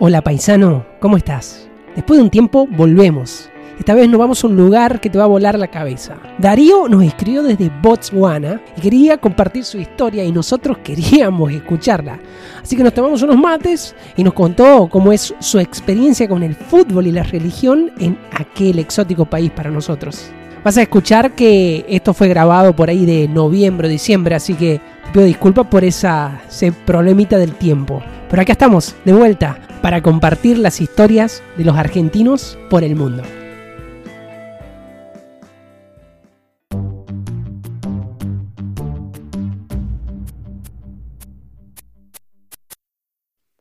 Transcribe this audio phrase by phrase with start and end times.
[0.00, 1.68] Hola paisano, ¿cómo estás?
[1.94, 3.48] Después de un tiempo volvemos.
[3.78, 6.16] Esta vez nos vamos a un lugar que te va a volar la cabeza.
[6.38, 12.18] Darío nos escribió desde Botswana y quería compartir su historia y nosotros queríamos escucharla.
[12.60, 16.56] Así que nos tomamos unos mates y nos contó cómo es su experiencia con el
[16.56, 20.28] fútbol y la religión en aquel exótico país para nosotros.
[20.64, 24.80] Vas a escuchar que esto fue grabado por ahí de noviembre o diciembre, así que
[25.04, 28.02] te pido disculpas por esa, ese problemita del tiempo.
[28.34, 33.22] Pero acá estamos, de vuelta, para compartir las historias de los argentinos por el mundo.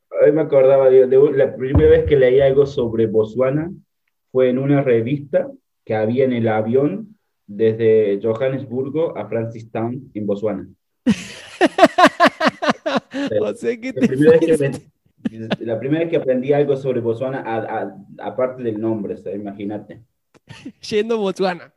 [0.10, 3.70] Hoy me acordaba de, de la primera vez que leí algo sobre Botswana
[4.32, 5.52] fue en una revista
[5.86, 10.68] que había en el avión desde Johannesburgo a Francistown, en Botswana.
[13.42, 14.80] o sea, ¿qué la, primera vez que aprendí,
[15.60, 17.44] la primera vez que aprendí algo sobre Botswana,
[18.20, 20.04] aparte del nombre, o sea, imagínate.
[20.90, 21.74] Yendo a Botswana.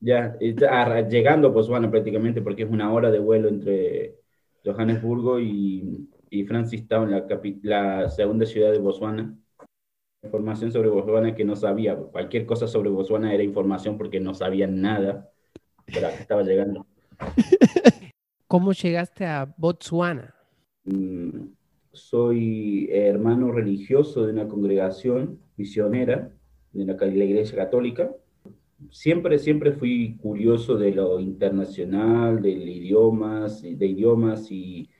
[0.00, 0.36] Ya,
[0.70, 4.16] a- llegando a Botswana prácticamente, porque es una hora de vuelo entre
[4.64, 9.34] Johannesburgo y, y Francistown, la, capi- la segunda ciudad de Botswana.
[10.22, 11.96] Información sobre Botswana que no sabía.
[11.96, 15.30] Cualquier cosa sobre Botswana era información porque no sabía nada.
[15.86, 16.84] Pero acá estaba llegando.
[18.48, 20.35] ¿Cómo llegaste a Botswana?
[20.86, 21.48] Mm,
[21.92, 26.30] Soy hermano religioso de una congregación misionera
[26.72, 28.14] de la, Iglesia Católica.
[28.90, 34.90] Siempre, siempre fui curioso de lo internacional, de idiomas, de idiomas y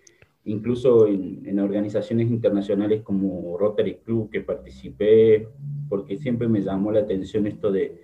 [0.45, 5.49] incluso en, en organizaciones internacionales como Rotary Club que participé,
[5.89, 8.01] porque siempre me llamó la atención esto de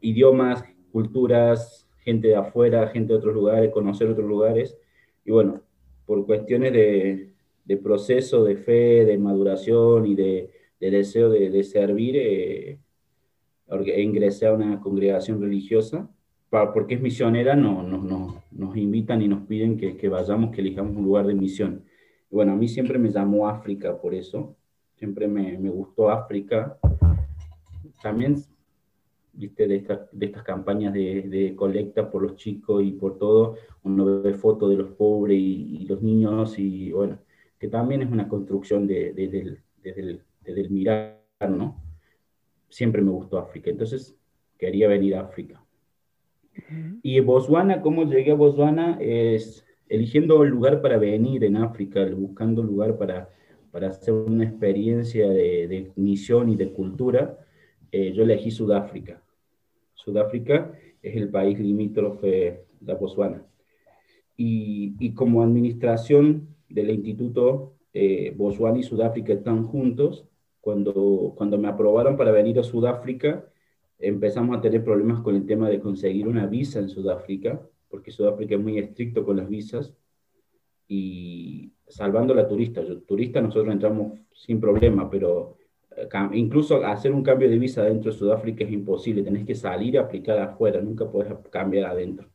[0.00, 4.76] idiomas, culturas, gente de afuera, gente de otros lugares, conocer otros lugares.
[5.24, 5.62] Y bueno,
[6.08, 7.28] por cuestiones de,
[7.66, 10.50] de proceso, de fe, de maduración y de,
[10.80, 12.78] de deseo de, servir, eh,
[13.68, 16.08] orga- ingresé a una congregación religiosa.
[16.48, 20.50] Pa- Porque es misionera, no, no, no- nos invitan y nos piden que, que vayamos,
[20.50, 21.84] que elijamos un lugar de misión.
[22.30, 24.56] Bueno, a mí siempre me llamó África por eso,
[24.96, 26.78] siempre me, me gustó África.
[28.02, 28.36] También,
[29.38, 33.56] viste, de, esta- de estas campañas de, de colecta por los chicos y por todo,
[33.84, 37.18] uno ve fotos de los pobres y, y los niños y bueno,
[37.58, 39.58] que también es una construcción de, desde el,
[40.44, 41.18] desde el mirar,
[41.48, 41.82] ¿no?
[42.68, 44.16] Siempre me gustó África, entonces
[44.58, 45.62] quería venir a África.
[47.02, 48.98] Y Botswana, ¿cómo llegué a Botswana?
[49.00, 53.30] Es eligiendo el lugar para venir en África, buscando lugar para,
[53.70, 57.38] para hacer una experiencia de, de misión y de cultura,
[57.92, 59.22] eh, yo elegí Sudáfrica.
[59.98, 60.72] Sudáfrica
[61.02, 63.44] es el país limítrofe de Botswana.
[64.36, 70.24] Y, y como administración del instituto, eh, Botswana y Sudáfrica están juntos.
[70.60, 73.48] Cuando, cuando me aprobaron para venir a Sudáfrica,
[73.98, 78.54] empezamos a tener problemas con el tema de conseguir una visa en Sudáfrica, porque Sudáfrica
[78.54, 79.94] es muy estricto con las visas,
[80.88, 82.82] y salvando la turista.
[82.82, 85.57] Yo, turista nosotros entramos sin problema, pero
[86.32, 89.96] incluso hacer un cambio de visa dentro de Sudáfrica es imposible, tenés que salir y
[89.98, 92.28] aplicar afuera, nunca puedes cambiar adentro.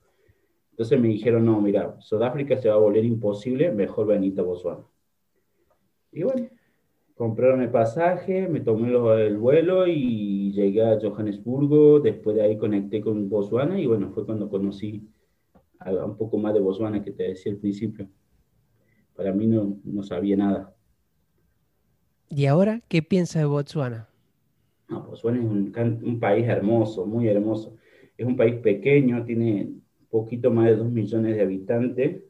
[0.72, 4.86] Entonces me dijeron, no, mira, Sudáfrica se va a volver imposible, mejor venite a Botswana.
[6.12, 6.48] Y bueno,
[7.16, 8.90] compraron el pasaje, me tomé
[9.26, 12.00] el vuelo y llegué a Johannesburgo.
[12.00, 15.08] Después de ahí conecté con Botswana y bueno, fue cuando conocí
[15.80, 18.10] a- un poco más de Botswana que te decía al principio.
[19.16, 20.73] Para mí no, no sabía nada.
[22.30, 24.08] ¿Y ahora qué piensas de Botswana?
[24.90, 25.46] No, Botswana es
[26.04, 27.78] un, país hermoso, muy hermoso.
[28.18, 29.74] Es un país pequeño, tiene
[30.10, 32.22] poquito más de 2 millones de habitantes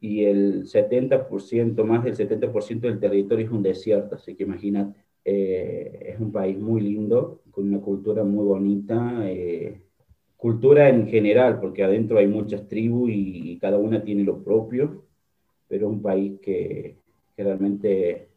[0.00, 4.98] y el 70%, más del 70% del territorio es un desierto, así que imagínate.
[5.24, 9.82] Eh, es un país muy lindo, con una cultura muy bonita, eh,
[10.36, 15.04] cultura en general, porque adentro hay muchas tribus y, y cada una tiene lo propio,
[15.68, 16.96] pero un país que,
[17.36, 18.27] que realmente,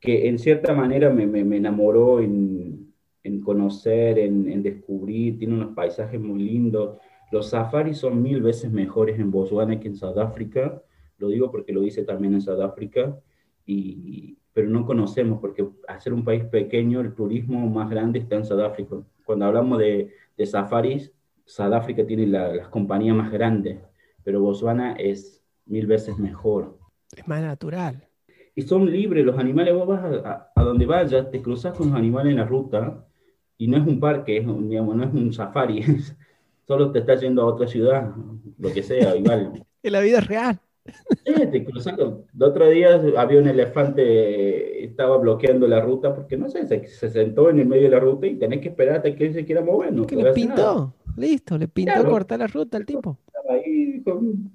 [0.00, 5.54] que en cierta manera me, me- me enamoró en, en conocer, en, en descubrir, tiene
[5.54, 6.98] unos paisajes muy lindos.
[7.32, 10.82] Los safaris son mil veces mejores en Botswana que en Sudáfrica,
[11.18, 13.18] lo digo porque lo hice también en Sudáfrica,
[13.64, 18.44] y, pero no conocemos, porque hacer un país pequeño, el turismo más grande está en
[18.44, 18.96] Sudáfrica.
[19.24, 21.12] Cuando hablamos de, de safaris,
[21.44, 23.78] Sudáfrica tiene la- las compañías más grandes,
[24.22, 26.78] pero Botswana es mil veces mejor.
[27.16, 28.05] Es más natural.
[28.58, 32.30] Y son libres los animales, vos vas a, donde vayas, te cruzas con los animales
[32.30, 33.04] en la ruta,
[33.58, 35.82] y no es un parque, es un- digamos, no es un safari,
[36.66, 38.12] solo te estás yendo a otra ciudad,
[38.58, 39.62] lo que sea, igual.
[39.82, 40.58] En la vida real.
[41.24, 42.24] Sí, te cruzando.
[42.34, 47.50] El otro día había un elefante, estaba bloqueando la ruta porque no sé, se, sentó
[47.50, 49.62] en el medio de la ruta y tenés que esperar hasta que él se quiera
[49.62, 49.92] mover.
[49.92, 50.06] ¿no?
[50.06, 53.18] Que le pintó, listo, le pintó cortar la ruta al tipo.
[53.48, 54.02] Ahí,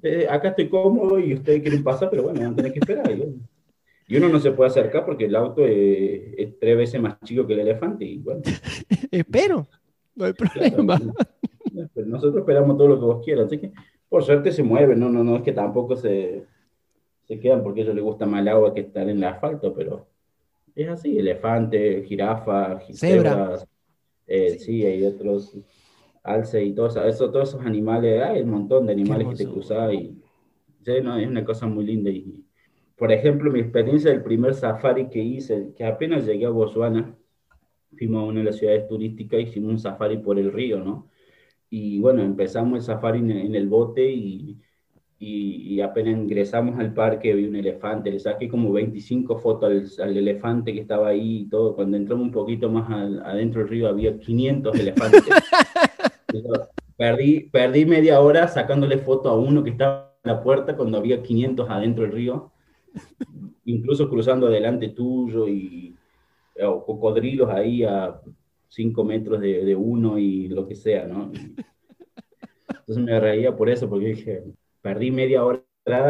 [0.03, 3.09] eh, acá estoy cómodo y ustedes quieren pasar, pero bueno, van a tener que esperar.
[3.11, 3.41] Y,
[4.17, 7.61] uno no se puede acercar porque el auto es, tres veces más chico que el
[7.61, 8.05] elefante.
[8.05, 8.41] Y bueno.
[9.11, 9.67] Espero,
[10.15, 10.99] no hay problema.
[11.95, 13.71] nosotros esperamos todo lo que vos quieras, así que
[14.09, 16.45] por suerte se mueven, no, no, no es que tampoco se,
[17.23, 19.73] se quedan porque a ellos les gusta más el agua que estar en el asfalto,
[19.73, 20.07] pero
[20.75, 23.65] es así, elefante, jirafa, cebras,
[24.27, 24.85] eh, sí.
[24.85, 25.57] hay otros,
[26.23, 29.93] alce y todo eso, todos esos animales, hay un montón de animales que te cruzan
[29.93, 30.21] y
[31.03, 32.09] no, es una cosa muy linda.
[32.09, 32.43] Y,
[33.01, 37.17] por ejemplo, mi experiencia del primer safari que hice, que apenas llegué a Botswana,
[37.97, 41.09] fuimos a una de las ciudades turísticas, hicimos un safari por el río, ¿no?
[41.71, 44.61] Y bueno, empezamos el safari en, el bote y,
[45.17, 50.71] y, apenas ingresamos al parque vi un elefante, le saqué como 25 fotos al, elefante
[50.71, 51.75] que estaba ahí y todo.
[51.75, 52.87] Cuando entramos un poquito más
[53.25, 55.23] adentro del río había 500 elefantes.
[56.97, 61.23] perdí, perdí media hora sacándole foto a uno que estaba en la puerta cuando había
[61.23, 62.51] 500 adentro del río,
[63.65, 65.95] incluso cruzando adelante tuyo y
[66.63, 68.19] o cocodrilos ahí a
[68.67, 71.31] cinco metros de, uno y lo que sea, ¿no?
[72.67, 74.43] entonces me reía por eso, porque dije,
[74.81, 75.63] perdí media hora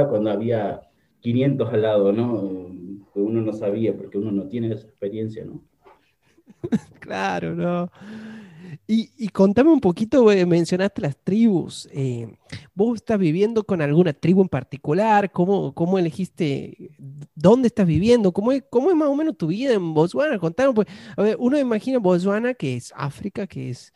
[0.10, 0.82] cuando había
[1.22, 2.70] 500 al lado, ¿no?
[3.14, 5.64] Que uno no sabía, porque uno no tiene esa experiencia, ¿no?
[7.00, 7.90] claro, ¿no?
[8.88, 11.90] Y, contame un poquito, mencionaste las tribus.
[11.92, 12.34] Eh,
[12.74, 15.32] ¿Vos estás viviendo con alguna tribu en particular?
[15.32, 16.92] ¿Cómo, cómo elegiste?
[17.36, 18.32] ¿Dónde estás viviendo?
[18.32, 20.40] ¿Cómo es, ¿Cómo es más o menos tu vida en Botswana?
[20.40, 20.88] Contame, pues,
[21.18, 23.94] a ver, uno imagina Botswana, que es África, que es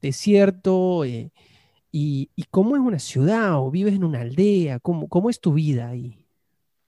[0.00, 1.30] desierto, eh,
[1.92, 5.88] y, cómo es una ciudad o vives en una aldea, ¿cómo, cómo es tu vida
[5.88, 6.25] ahí?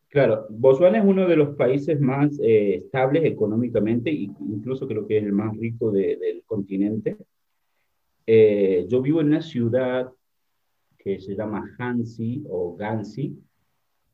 [0.08, 5.32] Claro, Botswana es uno de los países más estables económicamente, incluso creo que es el
[5.32, 7.16] más rico del continente.
[8.26, 10.10] Eh, yo vivo en una ciudad
[10.99, 13.38] que se llama Hansi o Gansi,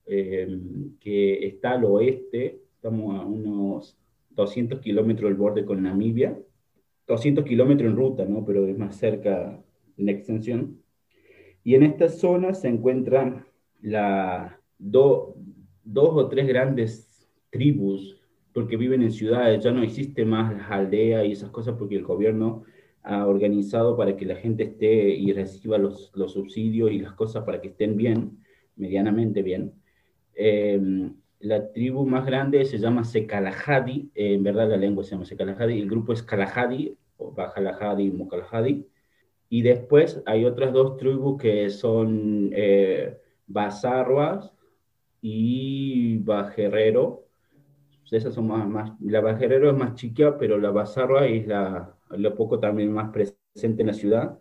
[0.07, 0.47] eh,
[1.01, 3.97] que está al oeste, estamos a unos
[4.31, 6.39] 200 kilómetros del borde con Namibia,
[7.07, 8.45] 200 kilómetros en ruta, ¿no?
[8.45, 9.61] pero es más cerca
[9.97, 10.81] en extensión.
[11.65, 13.47] Y en esta zona se encuentran
[13.81, 14.61] la,
[15.85, 18.21] dos o tres grandes tribus,
[18.53, 22.05] porque viven en ciudades, ya no existe más las aldeas y esas cosas porque el
[22.05, 22.65] gobierno
[23.03, 27.45] ha organizado para que la gente esté y reciba los, los subsidios y las cosas
[27.45, 28.39] para que estén bien,
[28.77, 29.75] medianamente bien.
[30.35, 35.81] Em, la tribu más grande se llama Sekalahadi, en verdad la lengua se llama Sekalahadi,
[35.81, 38.87] el grupo es Kalahadi, o Bajalahadi y
[39.51, 43.19] y después hay otras dos tribus que son eh,
[45.27, 47.25] y Bajerero,
[48.11, 52.35] esas son más, más, la Bajerero es más chica, pero la Basarrua es la, lo
[52.35, 54.39] poco también más presente en la ciudad.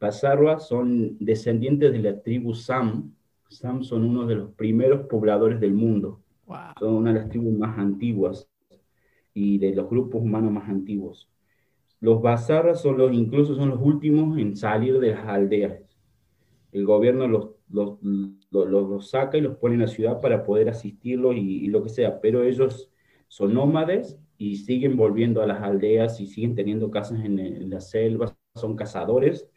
[0.00, 3.14] Basarwa son descendientes de la tribu Sam.
[3.48, 6.20] Sam son uno de los primeros pobladores del mundo.
[6.80, 8.50] Son una de las tribus más antiguas
[9.34, 11.30] y de los grupos humanos más antiguos.
[12.00, 15.80] Los Basarras son los, incluso son los últimos en salir de las aldeas.
[16.72, 17.98] El gobierno los, los,
[18.64, 21.88] los, saca y los pone en la ciudad para poder asistirlos y, y lo que
[21.88, 22.90] sea, pero ellos
[23.28, 28.36] son nómades y siguen volviendo a las aldeas y siguen teniendo casas en, las selvas,
[28.54, 29.48] son cazadores.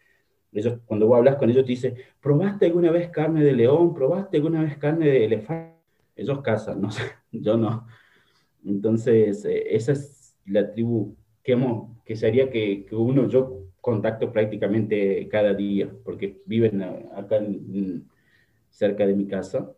[0.52, 3.94] Ellos, cuando vos hablas con ellos, te dicen, ¿probaste alguna vez carne de león?
[3.94, 5.76] ¿Probaste alguna vez carne de elefante?
[6.16, 6.90] Ellos cazan, no
[7.32, 7.86] yo no.
[8.66, 14.32] Entonces, eh, esa es la tribu que, hemos, que sería que, que, uno, yo contacto
[14.32, 17.40] prácticamente cada día, porque viven acá
[18.78, 19.72] cerca de mi casa.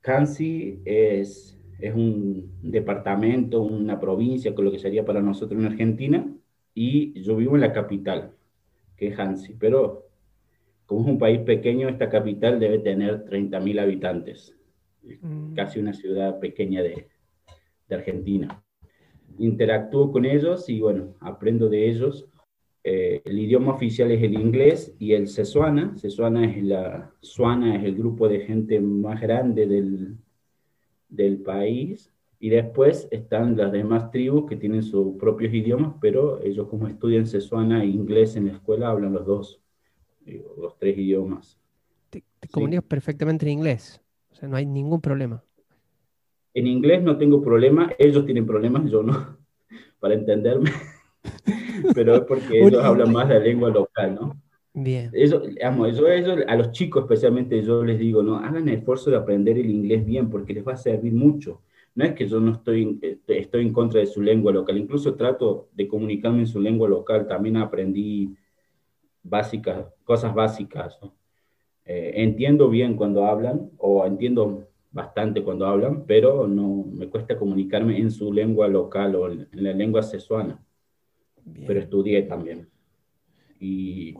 [0.00, 6.26] Kansi es es un departamento, una provincia, con lo que sería para nosotros en Argentina,
[6.74, 8.32] y yo vivo en la capital,
[8.96, 10.06] que es Hansi, pero
[10.86, 14.56] como es un país pequeño, esta capital debe tener 30.000 habitantes,
[15.02, 15.54] mm.
[15.54, 17.08] casi una ciudad pequeña de,
[17.88, 18.62] de, Argentina.
[19.38, 22.28] Interactúo con ellos y bueno, aprendo de ellos.
[22.86, 25.96] Eh, el idioma oficial es el inglés y el Sesuana.
[25.96, 30.18] Sesuana es la, Suana es el grupo de gente más grande del,
[31.08, 32.12] del país
[32.44, 37.26] y después están las demás tribus que tienen sus propios idiomas, pero ellos como estudian
[37.26, 39.62] sesuana e inglés en la escuela hablan los dos,
[40.58, 41.58] los tres idiomas.
[42.10, 43.98] Te, comunicas perfectamente en inglés,
[44.30, 45.42] o sea, no hay ningún problema.
[46.52, 49.38] En inglés no tengo problema, ellos tienen problemas, yo no,
[49.98, 50.70] para entenderme,
[51.94, 54.40] pero es porque ellos hablan más la lengua local, ¿no?
[54.72, 55.10] Bien.
[55.12, 59.56] Eso, eso, a los chicos especialmente yo les digo, no, hagan el esfuerzo de aprender
[59.56, 61.62] el inglés bien porque les va a servir mucho.
[61.94, 62.98] No es que yo no estoy,
[63.28, 67.28] estoy en contra de su lengua local, incluso trato de comunicarme en su lengua local,
[67.28, 68.34] también aprendí
[69.22, 70.98] básicas, cosas básicas.
[71.84, 77.98] Eh, entiendo bien cuando hablan o entiendo bastante cuando hablan, pero no me cuesta comunicarme
[77.98, 80.64] en su lengua local o en, la lengua sesuana.
[81.66, 82.68] Pero estudié también.
[83.60, 84.14] Y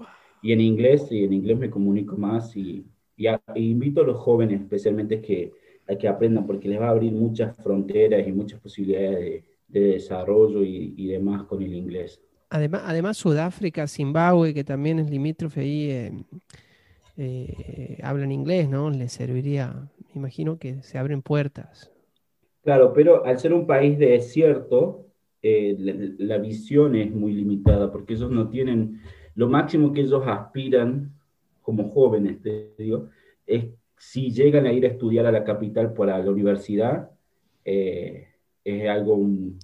[0.45, 2.85] y en inglés, y en inglés me comunico más y,
[3.55, 5.55] invito a los jóvenes especialmente que,
[5.89, 10.63] a que aprendan porque les va a abrir muchas fronteras y muchas posibilidades de, desarrollo
[10.63, 12.21] y, demás con el inglés.
[12.51, 16.13] Además, además Sudáfrica, Zimbabue, que también es limítrofe ahí, eh,
[17.17, 18.91] eh, hablan inglés, ¿no?
[18.91, 21.91] Les serviría, me imagino que se abren puertas.
[22.63, 25.04] Claro, pero al ser un país de desierto,
[25.45, 29.01] eh, la, la, visión es muy limitada porque ellos no tienen
[29.35, 31.13] lo máximo que ellos aspiran
[31.61, 33.09] como jóvenes, te digo,
[33.47, 33.67] es
[33.99, 37.11] si llegan a ir a estudiar a la capital para la universidad,
[37.65, 38.29] eh,
[38.65, 39.19] es algo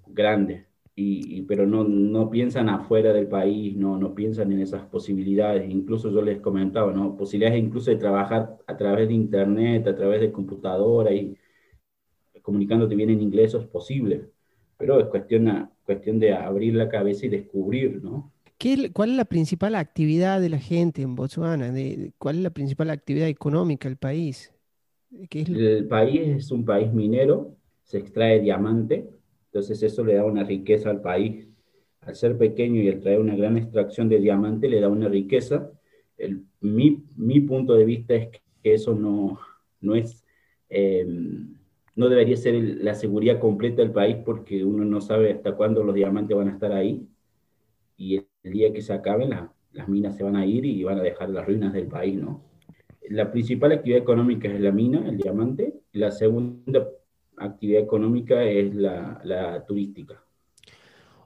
[0.07, 5.71] grande, y, pero no, no, piensan afuera del país, no, no piensan en esas posibilidades.
[5.71, 7.17] Incluso yo les comentaba, ¿no?
[7.17, 11.37] posibilidades incluso de trabajar a través de internet, a través de computadora y
[12.43, 14.31] comunicándote bien en inglés, eso es posible,
[14.81, 18.33] pero es cuestión, cuestión de abrir la cabeza y descubrir, ¿no?
[18.95, 21.71] ¿Cuál es la principal actividad de la gente en Botswana?
[22.17, 24.53] ¿Cuál es la principal actividad económica del país?
[25.31, 29.07] El país es un país minero, se extrae diamante,
[29.47, 31.47] entonces eso le da una riqueza al país.
[32.01, 35.71] Al ser pequeño y al traer una gran extracción de diamante le da una riqueza.
[36.61, 39.39] mi, punto de vista es que eso no,
[39.81, 40.25] no es...
[40.71, 41.60] Em,
[42.01, 45.95] no debería ser la seguridad completa del país porque uno no sabe hasta cuándo los
[45.95, 47.07] diamantes van a estar ahí
[47.99, 49.29] y el día que se acaben
[49.73, 52.43] las minas se van a ir y van a dejar las ruinas del país, ¿no?
[53.11, 56.89] La principal actividad económica es la mina, el diamante, la segunda
[57.37, 60.25] actividad económica es la, turística.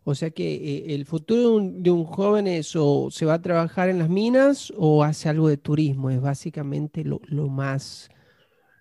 [0.02, 3.90] O sea que eh, el futuro de un, joven es o se va a trabajar
[3.90, 8.10] en las minas o hace algo de turismo, es básicamente lo, más,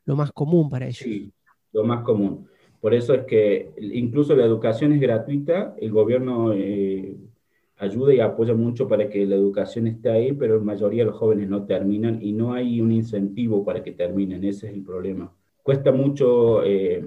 [0.06, 0.98] lo más común para ellos.
[0.98, 1.32] Sí,
[1.74, 2.48] lo más común.
[2.80, 7.16] Por eso es que incluso la educación es gratuita, el gobierno eh,
[7.78, 11.18] ayuda y apoya mucho para que la educación esté ahí, pero la mayoría de los
[11.18, 15.34] jóvenes no terminan y no hay un incentivo para que terminen, ese es el problema.
[15.62, 17.06] Cuesta mucho eh,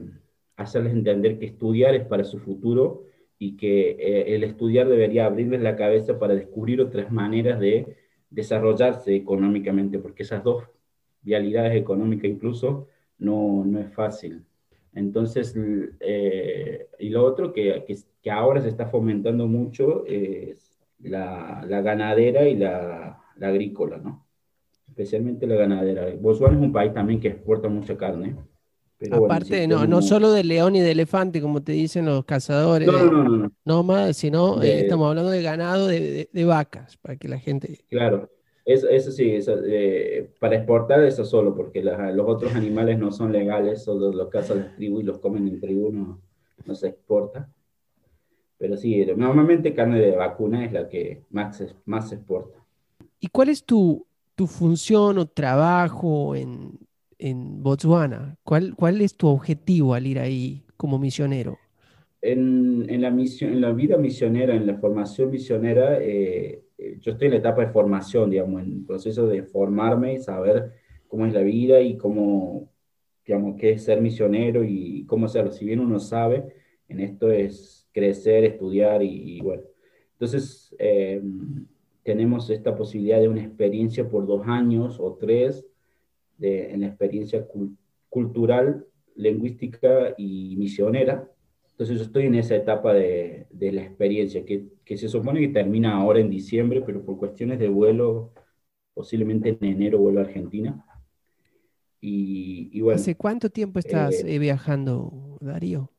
[0.56, 3.04] hacerles entender que estudiar es para su futuro
[3.38, 7.96] y que eh, el estudiar debería abrirles la cabeza para descubrir otras maneras de
[8.30, 10.64] desarrollarse económicamente, porque esas dos
[11.22, 14.42] vialidades económicas incluso no, no es fácil.
[14.96, 15.54] Entonces,
[16.00, 17.84] eh, y lo otro que,
[18.22, 24.26] que, ahora se está fomentando mucho es la, la ganadera y la, la, agrícola, ¿no?
[24.88, 26.06] Especialmente la ganadera.
[26.18, 28.36] Botswana es un país también que exporta mucha carne.
[29.10, 32.88] Aparte, no, no solo de león y de elefante, como te dicen los cazadores.
[32.88, 33.52] No, no, no.
[33.66, 37.84] No, más, sino eh, estamos hablando de ganado de, de, vacas, para que la gente...
[37.90, 38.30] Claro,
[38.66, 43.84] eso, eso sí, eh, para exportar eso solo, porque los otros animales no son legales,
[43.84, 46.20] solo los cazan las tribus y los comen en tribu, no,
[46.64, 47.48] no se exporta.
[48.58, 52.58] Pero sí, normalmente carne de vacuna es la que más, más se exporta.
[53.20, 54.04] ¿Y cuál es tu,
[54.34, 56.72] tu función o trabajo en,
[57.18, 58.36] en Botswana?
[58.42, 61.56] ¿Cuál, ¿Cuál es tu objetivo al ir ahí como misionero?
[62.20, 66.06] En, en, la, misión, en la vida misionera, en la formación misionera, eh,
[66.48, 70.18] eh, yo estoy en la etapa de formación, digamos, en el proceso de formarme y
[70.18, 70.72] saber
[71.08, 72.70] cómo es la vida y cómo,
[73.24, 75.52] digamos, qué es ser misionero y cómo hacerlo.
[75.52, 76.54] Si bien uno sabe,
[76.88, 79.62] en esto es crecer, estudiar y, bueno.
[80.12, 81.22] Entonces, eh,
[82.02, 85.66] tenemos esta posibilidad de una experiencia por dos años o tres
[86.38, 87.46] de, en la experiencia
[88.08, 91.30] cultural, lingüística y misionera
[91.76, 95.48] entonces yo estoy en esa etapa de, de la experiencia, que, que, se supone que
[95.48, 98.32] termina ahora en diciembre, pero por cuestiones de vuelo,
[98.94, 100.82] posiblemente en enero vuelvo a Argentina.
[102.00, 105.90] Y, y bueno, ¿Hace cuánto tiempo estás eh, eh, viajando, Darío?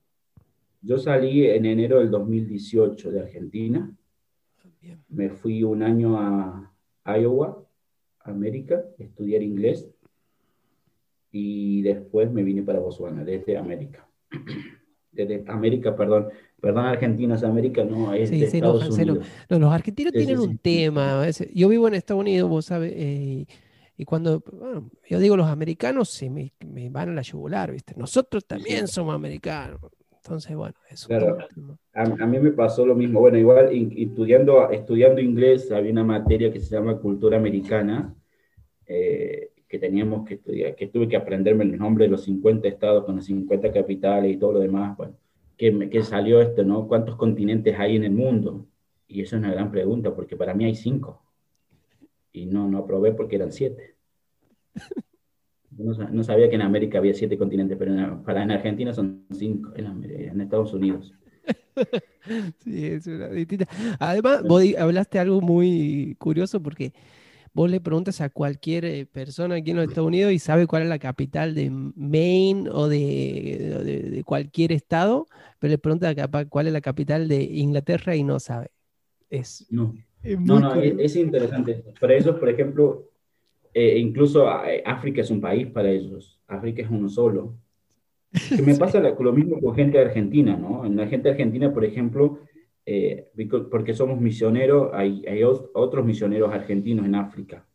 [0.82, 3.96] Yo salí en enero del 2018 de Argentina.
[5.10, 6.74] Me fui un año a
[7.06, 7.64] Iowa,
[8.22, 9.88] América, a estudiar inglés.
[11.32, 14.10] Y después me vine para Botswana, desde América
[15.26, 16.28] de, América, perdón,
[16.62, 19.26] perdón, Argentina es América, no, es de Estados Unidos.
[19.50, 21.26] los argentinos tienen un tema.
[21.54, 23.46] Yo vivo en Estados Unidos, vos sabes, eh,
[23.98, 24.44] y cuando
[25.10, 26.52] yo digo los americanos, se me,
[26.90, 27.94] van a la yugular, ¿viste?
[27.98, 29.80] Nosotros también somos americanos.
[30.28, 31.08] Entonces, bueno, eso.
[31.08, 31.38] Claro.
[31.94, 33.22] A, a, mí me pasó lo mismo.
[33.22, 38.14] Bueno, igual estudiando, estudiando inglés había una materia que se llama cultura americana,
[38.86, 43.06] eh, que teníamos que estudiar, que tuve que aprenderme el nombre de los 50 estados
[43.06, 44.96] con las 50 capitales y todo lo demás.
[44.98, 45.16] Bueno,
[45.58, 46.88] que, que salió esto, ¿no?
[46.88, 48.66] ¿Cuántos continentes hay en el mundo?
[49.08, 51.22] Y eso es una gran pregunta, porque para mí hay cinco.
[52.32, 53.96] Y no, no aprobé porque eran siete.
[55.78, 59.72] No, sabía que en América había siete continentes, pero en, para en Argentina son cinco,
[59.76, 61.14] en, Estados Unidos.
[62.58, 63.68] Sí, es una distinta.
[64.00, 66.92] Además, vos hablaste algo muy curioso porque
[67.58, 70.84] vos le preguntas a cualquier eh, persona aquí en los Estados Unidos y sabe cuál
[70.84, 75.26] es la capital de Maine o de, de, cualquier estado,
[75.58, 76.16] pero le preguntas
[76.50, 78.68] cuál es la capital de Inglaterra y no sabe.
[79.32, 81.84] Es, no, no, no es, interesante.
[82.00, 83.10] Para eso, por ejemplo,
[83.74, 86.40] eh, incluso eh, África es un país para ellos.
[86.48, 87.56] África es uno solo.
[88.56, 90.86] Que me pasa lo mismo con gente de Argentina, ¿no?
[90.86, 92.38] En la gente argentina, por ejemplo,
[92.90, 93.28] eh,
[93.70, 97.66] porque somos misioneros, hay, hay, otros misioneros argentinos en África.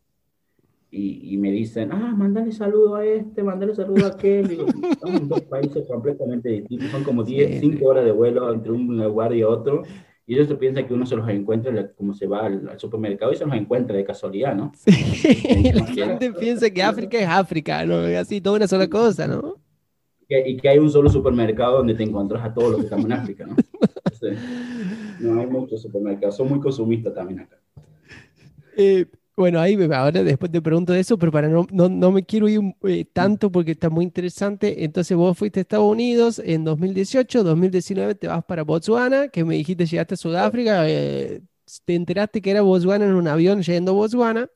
[0.90, 4.48] Y, y, me dicen, ah, mandale saludo a este, mandale saludo a aquel.
[4.48, 4.64] Digo,
[5.02, 9.34] son dos países completamente distintos, son como 10, 5 horas de vuelo entre un lugar
[9.34, 9.82] y otro.
[10.26, 13.36] Y ellos se piensan que uno se los encuentra como se va al, supermercado y
[13.36, 14.72] se los encuentra de casualidad, ¿no?
[14.74, 14.92] Sí,
[15.74, 17.96] la gente piensa que África es África, ¿no?
[18.18, 19.56] Así, toda una sola cosa, ¿no?
[20.46, 23.12] y que hay un solo supermercado donde te encuentras a todos los que estamos en
[23.12, 23.54] África, ¿no?
[25.32, 27.58] No hay muchos supermercados, son muy consumistas también acá.
[28.76, 32.22] Eh, bueno, ahí ahora después te pregunto de eso, pero para no, no, no me
[32.22, 34.84] quiero ir eh, tanto porque está muy interesante.
[34.84, 39.56] Entonces vos fuiste a Estados Unidos en 2018, 2019 te vas para Botswana, que me
[39.56, 41.40] dijiste llegaste a Sudáfrica, eh,
[41.84, 44.50] te enteraste que era Botswana en un avión yendo a Botswana.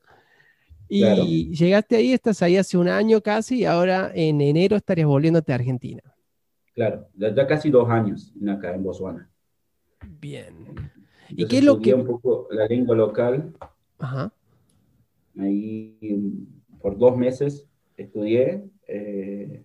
[0.89, 5.51] Y llegaste ahí, estás ahí hace un año casi, y ahora en enero estarías volviéndote
[5.51, 6.01] a Argentina.
[6.73, 9.29] Claro, ya, casi dos años acá en Botswana.
[10.05, 10.53] Bien.
[11.29, 11.93] ¿Y qué es lo que...?
[11.93, 13.53] un poco la lengua local.
[13.99, 14.31] Ajá
[15.39, 15.95] Ahí
[16.81, 19.63] por dos meses estudié eh,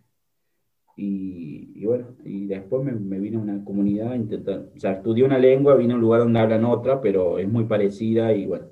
[0.94, 5.38] y, bueno, y después me, me vine a una comunidad, intentar, o sea, estudié una
[5.38, 8.66] lengua, vine a un lugar donde hablan otra, pero es muy parecida y bueno,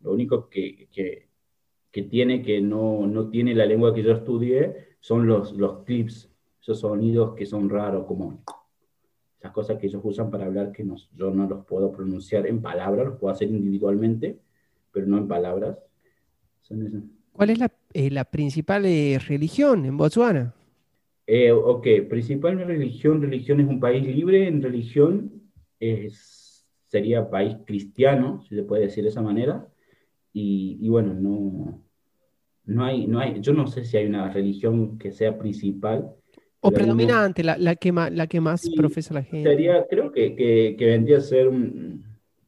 [0.00, 1.28] lo único que, que,
[1.90, 6.30] que tiene que no, no, tiene la lengua que yo estudié son los, los clips,
[6.60, 8.42] esos sonidos que son raros, como
[9.42, 12.62] esas cosas que ellos usan para hablar que no, yo no los puedo pronunciar en
[12.62, 14.38] palabras, los puedo hacer individualmente,
[14.92, 15.78] pero no en palabras.
[17.32, 20.54] ¿Cuál es la, eh, la principal eh, religión en Botswana?
[21.26, 25.32] Eh, ok, principal religión, religión es un país libre en religión,
[25.80, 29.66] es, sería país cristiano, si se puede decir de esa manera,
[30.32, 31.82] y, y, bueno, no,
[32.66, 36.14] no, hay, no hay, yo no sé si hay una religión que sea principal.
[36.64, 39.50] O predominante, la, la, que más, la que más profesa la gente.
[39.50, 41.50] Sería, creo que, que, que vendría a ser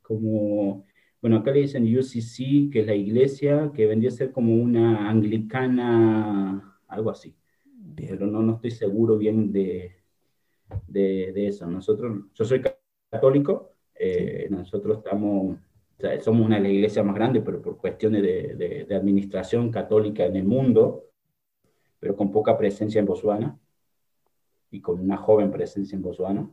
[0.03, 0.85] como
[1.25, 5.09] bueno, acá le dicen UCC, que es la iglesia, que vendría a ser como una
[5.09, 7.35] anglicana, algo así.
[7.97, 10.03] Pero no, no estoy seguro bien de,
[10.87, 11.67] de, eso.
[11.67, 12.61] Nosotros, yo soy
[13.11, 15.57] católico, eh, nosotros estamos,
[16.21, 20.37] somos una de las iglesias más grandes, pero por cuestiones de, de, administración católica en
[20.37, 21.07] el mundo,
[21.99, 23.59] pero con poca presencia en Botswana
[24.75, 26.51] y con una joven presencia en Botswana.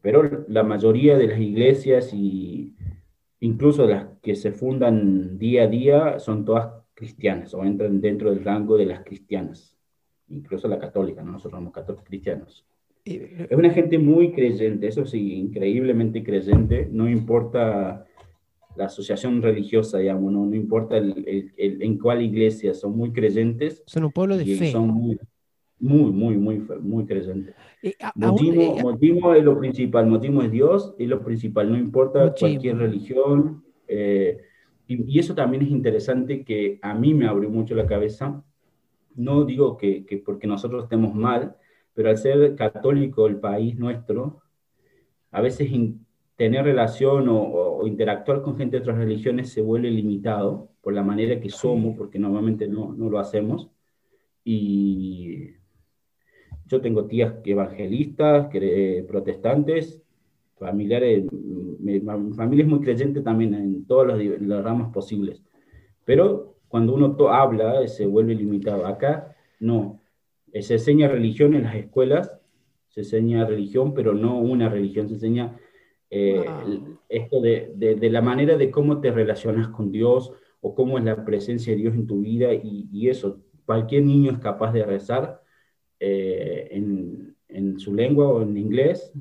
[0.00, 2.74] Pero la mayoría de las iglesias y
[3.40, 8.44] incluso las que se fundan día a día son todas cristianas o entran dentro del
[8.44, 9.76] rango de las cristianas,
[10.28, 11.32] incluso la católica, ¿no?
[11.32, 12.66] nosotros somos católicos cristianos.
[13.04, 18.04] Es una gente muy creyente, eso sí, increíblemente creyente, no importa
[18.76, 23.82] la asociación religiosa, digamos, no, no importa el, en cuál iglesia, son muy creyentes.
[23.86, 24.70] Son un pueblo de fe.
[24.70, 25.18] Son muy,
[25.82, 27.54] muy, muy, muy, muy creyente.
[27.82, 33.64] Eh, motivo, es lo principal, motivo es Dios, es lo principal, no importa cualquier religión.
[33.88, 34.38] Eh,
[34.86, 38.44] y, eso también es interesante que a mí me abrió mucho la cabeza.
[39.16, 41.56] No digo que, que porque nosotros estemos mal,
[41.94, 44.40] pero al ser católico el país nuestro,
[45.32, 45.68] a veces
[46.36, 51.02] tener relación o, o, interactuar con gente de otras religiones se vuelve limitado por la
[51.02, 53.68] manera que somos, porque normalmente no, no lo hacemos.
[54.44, 55.61] Y
[56.66, 58.48] yo tengo tías evangelistas,
[59.06, 60.02] protestantes,
[60.62, 65.42] familiares, mi, familia es muy creyente también en todas las, ramas posibles.
[66.04, 68.86] Pero cuando uno habla, se vuelve limitado.
[68.86, 70.00] Acá no.
[70.52, 72.38] Se enseña religión en las escuelas,
[72.88, 75.58] se enseña religión, pero no una religión, se enseña
[76.10, 76.44] eh,
[77.08, 81.24] esto de, de, la manera de cómo te relacionas con Dios o cómo es la
[81.24, 83.40] presencia de Dios en tu vida y, y eso.
[83.64, 85.41] Cualquier niño es capaz de rezar
[86.04, 89.12] eh, en, en su lengua o en inglés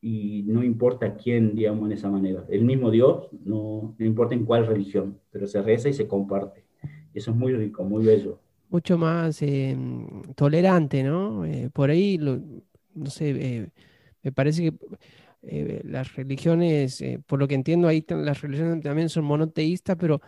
[0.00, 2.46] y no importa quién, digamos, en esa manera.
[2.48, 6.64] El mismo Dios, no, no importa en cuál religión, pero se reza y se comparte.
[7.12, 8.40] Eso es muy rico, muy bello.
[8.70, 9.76] Mucho más eh,
[10.36, 11.44] tolerante, ¿no?
[11.44, 13.68] Eh, por ahí, no sé, eh,
[14.22, 19.96] me parece que las religiones, por lo que entiendo, ahí las religiones también son monoteístas,
[19.98, 20.20] pero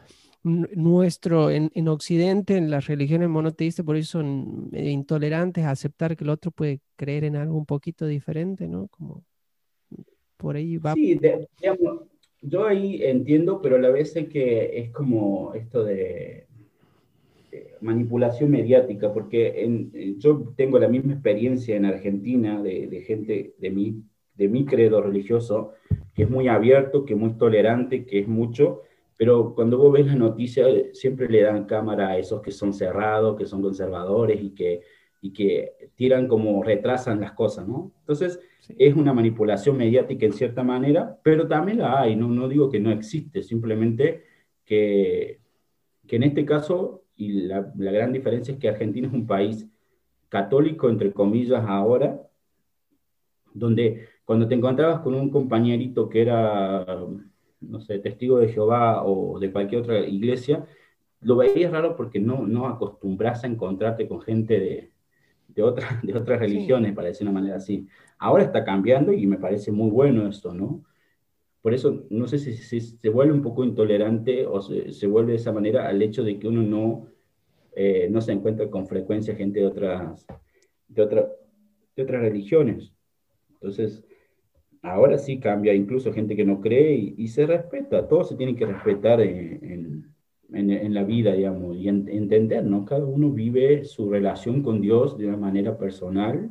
[0.45, 6.25] nuestro, en, en, Occidente, en las religiones monoteístas, por eso son intolerantes a aceptar que
[6.25, 8.89] el otro puede creer en algo un poquito diferente, ¿no?
[8.89, 9.23] Como
[10.37, 10.95] por ahí va.
[10.95, 11.19] Sí,
[11.61, 12.09] digamos,
[12.41, 16.47] yo ahí entiendo, pero a la vez sé que es como esto de,
[17.81, 23.71] manipulación mediática, porque en, yo tengo la misma experiencia en Argentina de, de, gente de
[23.71, 24.03] mi,
[24.35, 25.73] de mi credo religioso,
[26.15, 28.83] que es muy abierto, que es muy tolerante, que es mucho,
[29.17, 33.37] pero cuando vos ves la noticia, siempre le dan cámara a esos que son cerrados,
[33.37, 34.81] que son conservadores y que,
[35.21, 37.93] y que tiran como retrasan las cosas, ¿no?
[38.01, 38.41] Entonces,
[38.79, 42.81] es una manipulación mediática en cierta manera, pero también la hay, no, no digo que
[42.81, 44.25] no existe, simplemente
[44.65, 45.41] que,
[46.07, 49.69] que en este caso, y la, la gran diferencia es que Argentina es un país
[50.29, 52.21] católico, entre comillas, ahora,
[53.55, 56.87] donde cuando te encontrabas con un compañerito que era
[57.63, 60.67] no sé, testigo de Jehová o de cualquier otra iglesia,
[61.21, 64.93] lo veías raro porque no, no acostumbras a encontrarte con gente de,
[65.49, 67.87] de, otra, de otras religiones, para decir una manera así.
[68.19, 70.85] Ahora está cambiando y me parece muy bueno esto, ¿no?
[71.61, 75.53] Por eso, no sé si, se vuelve un poco intolerante o se, vuelve de esa
[75.53, 77.07] manera al hecho de que uno no,
[77.77, 80.27] eh, no se encuentra con frecuencia gente de otras,
[80.89, 81.29] de, otra,
[81.95, 82.93] de otras religiones.
[83.53, 84.03] Entonces,
[84.83, 88.67] ahora sí cambia, incluso gente que no cree y, se respeta, todo se tiene que
[88.67, 90.13] respetar en,
[90.53, 92.85] en, la vida, digamos, y entender, ¿no?
[92.85, 96.51] Cada uno vive su relación con Dios de una manera personal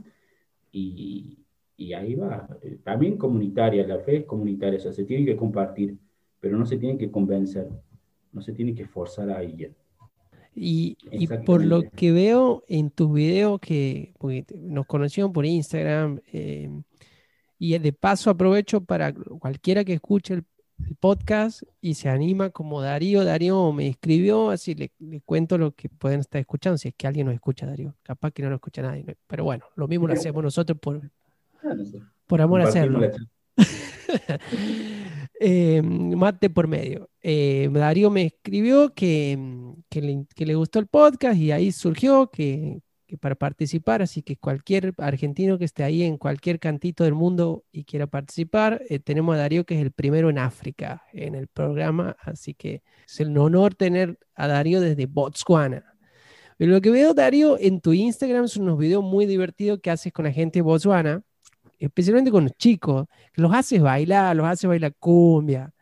[0.72, 1.40] y,
[1.76, 2.48] y ahí va.
[2.84, 5.98] También comunitaria, la fe es comunitaria, o sea, se tiene que compartir,
[6.40, 7.68] pero no se tiene que convencer,
[8.32, 9.76] no se tiene que forzar a alguien.
[10.54, 14.14] Y, y, por lo que veo en tus videos, que
[14.58, 16.70] nos conocieron por Instagram, eh,
[17.62, 20.46] y de paso aprovecho para cualquiera que escuche el,
[21.00, 23.24] podcast y se anima como Darío.
[23.24, 24.92] Darío me escribió, así le,
[25.24, 27.94] cuento lo que pueden estar escuchando, si es que alguien nos escucha, Darío.
[28.02, 29.06] Capaz que no lo escucha nadie.
[29.28, 31.12] Pero bueno, lo mismo lo hacemos nosotros por,
[31.64, 31.76] ah,
[32.26, 33.00] por amor a hacerlo.
[35.40, 37.12] eh, mate por medio.
[37.22, 39.38] Eh, Darío me escribió que,
[39.88, 42.82] que, le, que, le, gustó el podcast y ahí surgió que,
[43.18, 47.84] para participar, así que cualquier argentino que esté ahí en cualquier cantito del mundo y
[47.84, 52.16] quiera participar, eh, tenemos a Darío que es el primero en África en el programa,
[52.22, 55.86] así que es un honor tener a Darío desde Botswana.
[56.58, 60.14] Pero lo que veo, Darío, en tu Instagram son unos videos muy divertidos que haces
[60.14, 61.24] con la gente de Botswana,
[61.80, 65.74] especialmente con los chicos, los haces bailar, los haces bailar cumbia,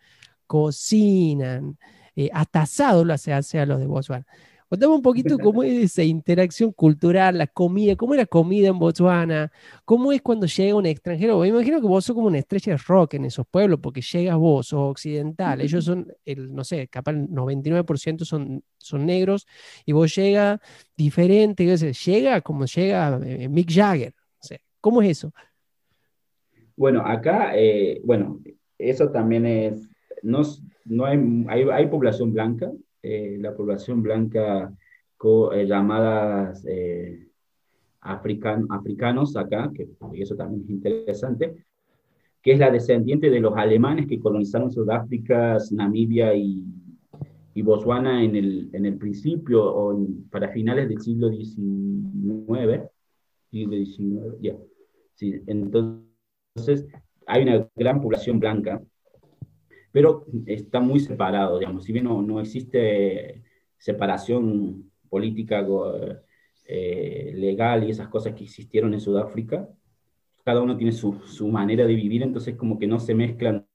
[0.48, 1.78] cocinan,
[2.16, 4.26] eh, hasta asado lo hace, hace a los de Botswana.
[4.70, 8.78] Contame un poquito cómo es esa interacción cultural, la comida, cómo es la comida en
[8.78, 9.52] Botswana,
[9.84, 11.40] cómo es cuando llega un extranjero.
[11.40, 14.38] Me imagino que vos sos como una estrella de rock en esos pueblos, porque llegas
[14.38, 19.48] vos, sos occidental, ellos son, el, no sé, capaz el 99% son, son negros,
[19.86, 20.62] y vos llega
[20.96, 21.66] diferente,
[22.06, 24.14] llega como llega eh, Mick Jagger.
[24.82, 25.34] ¿Cómo es eso?
[26.78, 28.40] Bueno, acá, eh, bueno,
[28.78, 29.90] eso también es,
[30.24, 30.42] no,
[30.86, 32.72] no hay, hay, hay población blanca,
[33.02, 34.74] eh, la población blanca
[35.54, 37.28] eh, llamadas eh,
[38.02, 41.66] africanos acá, que eso también es interesante,
[42.42, 46.64] que es la descendiente de los alemanes que colonizaron Sudáfrica, Namibia y,
[47.54, 52.90] y Botswana en el, en el principio o para finales del siglo XIX.
[53.52, 54.56] Siglo ya.
[55.16, 56.88] Sí, entonces,
[57.26, 58.82] hay una gran población blanca
[59.92, 63.44] pero está muy separado, digamos, si bien no, no existe
[63.78, 65.66] separación política
[66.66, 69.68] eh, legal y esas cosas que existieron en Sudáfrica,
[70.44, 73.68] cada uno tiene su, su, manera de vivir, entonces como que no se mezclan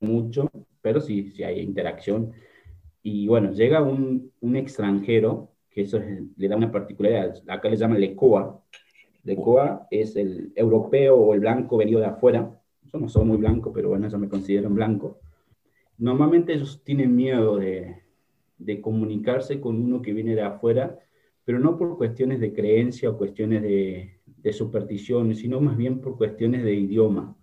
[0.00, 2.32] mucho, pero sí, sí hay interacción.
[3.02, 6.00] Y bueno, llega un, un extranjero, que eso
[6.36, 8.62] le da una particularidad, acá le llaman LECOA.
[9.24, 12.60] LECOA es el europeo o el blanco venido de afuera.
[12.92, 15.20] Yo no soy muy blanco, pero bueno, yo me considero blanco
[16.02, 18.02] normalmente ellos tienen miedo de,
[18.80, 20.98] comunicarse con uno que viene de afuera,
[21.44, 26.16] pero no por cuestiones de creencia o cuestiones de, de superstición, sino más bien por
[26.16, 27.36] cuestiones de idioma.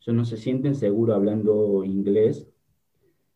[0.00, 2.48] Ellos no se sienten seguros hablando inglés,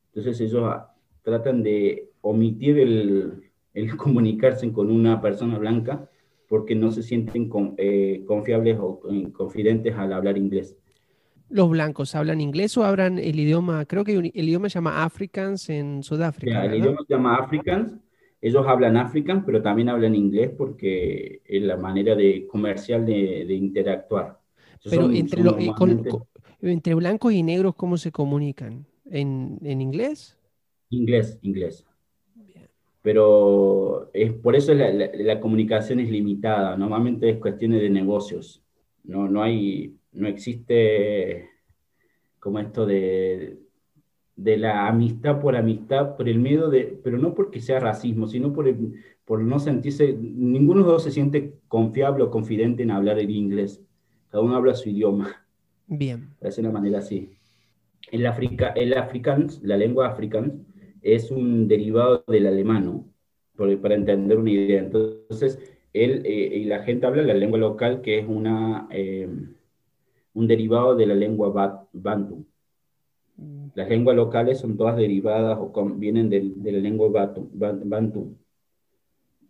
[0.08, 6.10] entonces ellos ah, tratan de omitir el, el comunicarse con una persona blanca
[6.48, 10.76] porque no se sienten eh, confiables o eh, confidentes al hablar inglés.
[11.48, 13.84] ¿Los blancos hablan inglés o hablan el idioma?
[13.84, 16.64] Creo que el idioma se llama Africans en Sudáfrica.
[16.64, 17.94] el idioma se llama Africans.
[18.40, 24.38] Ellos hablan Africans, pero también hablan inglés porque es la manera de, comercial de, interactuar.
[24.84, 25.42] pero entre,
[26.60, 28.86] entre, blancos y negros, ¿cómo se comunican?
[29.06, 30.38] ¿En, en inglés?
[30.90, 31.86] Inglés, inglés
[33.06, 38.64] pero es, por eso la, comunicación es limitada, normalmente es cuestiones de negocios,
[39.04, 41.50] no, no, hay, no existe
[42.40, 43.58] como esto de,
[44.36, 48.52] de la amistad por amistad, por el miedo de, pero no porque sea racismo, sino
[48.52, 48.72] por,
[49.24, 53.30] por no sentirse, ninguno de los dos se siente confiable o confidente en hablar el
[53.30, 53.82] inglés,
[54.30, 55.46] cada uno habla su idioma.
[55.86, 56.28] Bien.
[56.40, 57.30] De una manera así.
[58.10, 60.52] El, Africa, el afrikaans, la lengua africana,
[61.02, 63.04] es un derivado del alemán,
[63.56, 64.80] para entender una idea.
[64.80, 65.58] Entonces,
[65.92, 69.28] él eh, y la gente habla la lengua local, que es una, eh,
[70.36, 72.46] un derivado de la lengua bantu.
[73.36, 73.68] Mm.
[73.74, 77.08] Las lenguas locales son todas derivadas o vienen de, la lengua
[77.52, 78.36] bantu.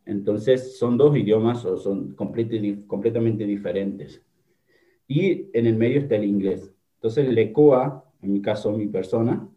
[0.05, 4.23] Entonces, son dos idiomas o son completamente diferentes.
[5.07, 6.73] Y en el medio está el inglés.
[6.95, 9.49] Entonces, el ECOA, en mi caso, mi persona,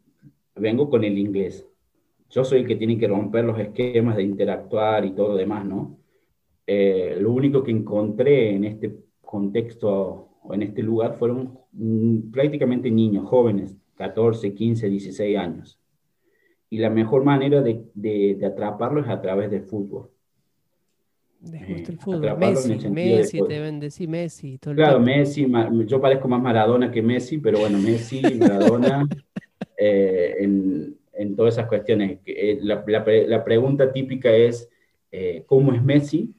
[0.55, 1.69] vengo con el inglés
[2.29, 5.65] yo soy el que tiene que romper los esquemas de interactuar y todo lo demás,
[5.65, 5.97] ¿no?
[6.65, 13.27] Eh, lo único que encontré en este contexto en este lugar fueron mm, prácticamente niños,
[13.27, 15.79] jóvenes, 14, 15, 16 años.
[16.69, 20.09] Y la mejor manera de, de, atraparlos es a través del fútbol.
[21.53, 22.37] Eh, el fútbol.
[22.37, 24.57] Messi, Messi, te ven decir Messi.
[24.57, 25.47] Todo claro, Messi,
[25.85, 29.07] yo parezco más Maradona que Messi, pero bueno, Messi, Maradona,
[29.77, 32.19] eh, en, en todas esas cuestiones.
[32.25, 34.69] Eh, la, la, pregunta típica es,
[35.11, 36.33] eh, ¿cómo es Messi?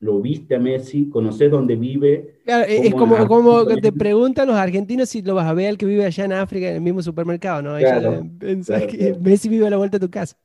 [0.00, 1.08] ¿Lo viste a Messi?
[1.08, 2.33] ¿Conoces dónde vive?
[2.46, 6.04] Es como, como te preguntan los argentinos si lo vas a ver al que vive
[6.04, 7.78] allá en África en el mismo supermercado, ¿no?
[7.78, 10.36] Claro, que Messi vive a la vuelta de tu casa.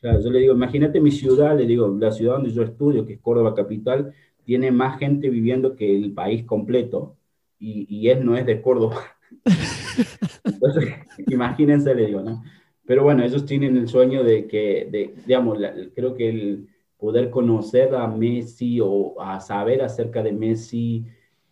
[0.00, 3.14] Claro, yo le digo, imagínate mi ciudad, le digo, la ciudad donde yo estudio, que
[3.14, 4.12] es Córdoba capital,
[4.44, 7.16] tiene más gente viviendo que el país completo,
[7.60, 8.96] y, y él no es de Córdoba.
[10.44, 10.94] Entonces,
[11.28, 12.42] imagínense, le digo, ¿no?
[12.84, 15.58] Pero bueno, ellos tienen el sueño de que, de, digamos,
[15.94, 16.68] creo que el
[17.02, 21.04] poder conocer a Messi o a saber acerca de Messi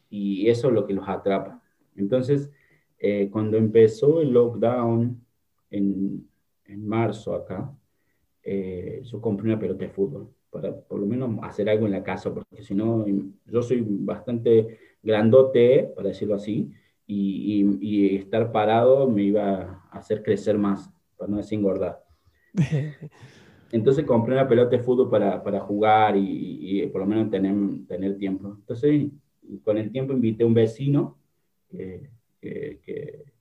[0.08, 1.60] y eso es lo que los atrapa.
[1.96, 2.52] Entonces,
[3.00, 5.20] eh, cuando empezó el lockdown
[5.72, 6.24] en,
[6.66, 7.76] en marzo acá,
[8.44, 12.04] eh, yo compré una pelota de fútbol para por lo menos hacer algo en la
[12.04, 13.04] casa, porque si no,
[13.44, 16.70] yo soy bastante grandote, para decirlo así,
[17.08, 22.04] y, y, y estar parado me iba a hacer crecer más para no decir engordar.
[23.72, 27.54] Entonces compré una pelota de fútbol para, para jugar y, por lo menos tener,
[27.86, 28.56] tener tiempo.
[28.58, 29.08] Entonces,
[29.64, 31.18] con el tiempo invité a un vecino
[31.68, 32.80] que, que,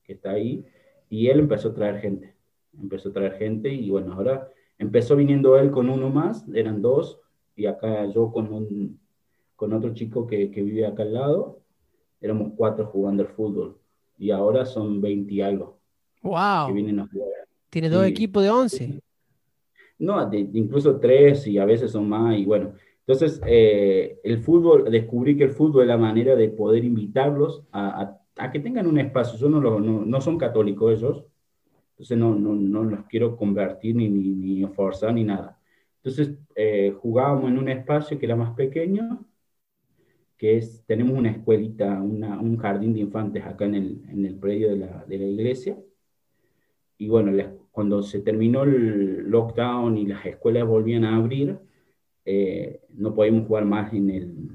[0.03, 0.65] que, está ahí
[1.09, 2.35] y él empezó a traer gente.
[2.79, 7.19] Empezó a traer gente y bueno, ahora empezó viniendo él con uno más, eran dos,
[7.55, 8.99] y acá yo con, un,
[9.55, 11.59] con otro chico que, que vive acá al lado,
[12.21, 13.77] éramos cuatro jugando al fútbol
[14.17, 15.79] y ahora son 20 y algo.
[16.21, 16.67] ¡Wow!
[16.67, 17.29] Que vienen a jugar.
[17.69, 18.99] Tiene dos equipos de 11.
[19.99, 22.37] No, incluso tres y a veces son más.
[22.37, 26.85] Y bueno, entonces eh, el fútbol, descubrí que el fútbol es la manera de poder
[26.85, 28.17] invitarlos a,
[28.51, 29.37] que tengan un espacio.
[29.37, 31.25] Yo no, lo, no, son católicos ellos,
[31.91, 35.59] entonces no, no, los quiero convertir ni, ni, ni forzar ni nada.
[35.97, 39.25] Entonces eh, jugábamos en un espacio que era más pequeño,
[40.37, 44.69] que es, tenemos una escuelita, un jardín de infantes acá en el, en el predio
[44.69, 45.77] de la, de la iglesia
[46.99, 47.31] y bueno,
[47.71, 51.57] cuando se terminó el lockdown y las escuelas volvían a abrir,
[52.25, 54.49] eh, no podíamos jugar más en el,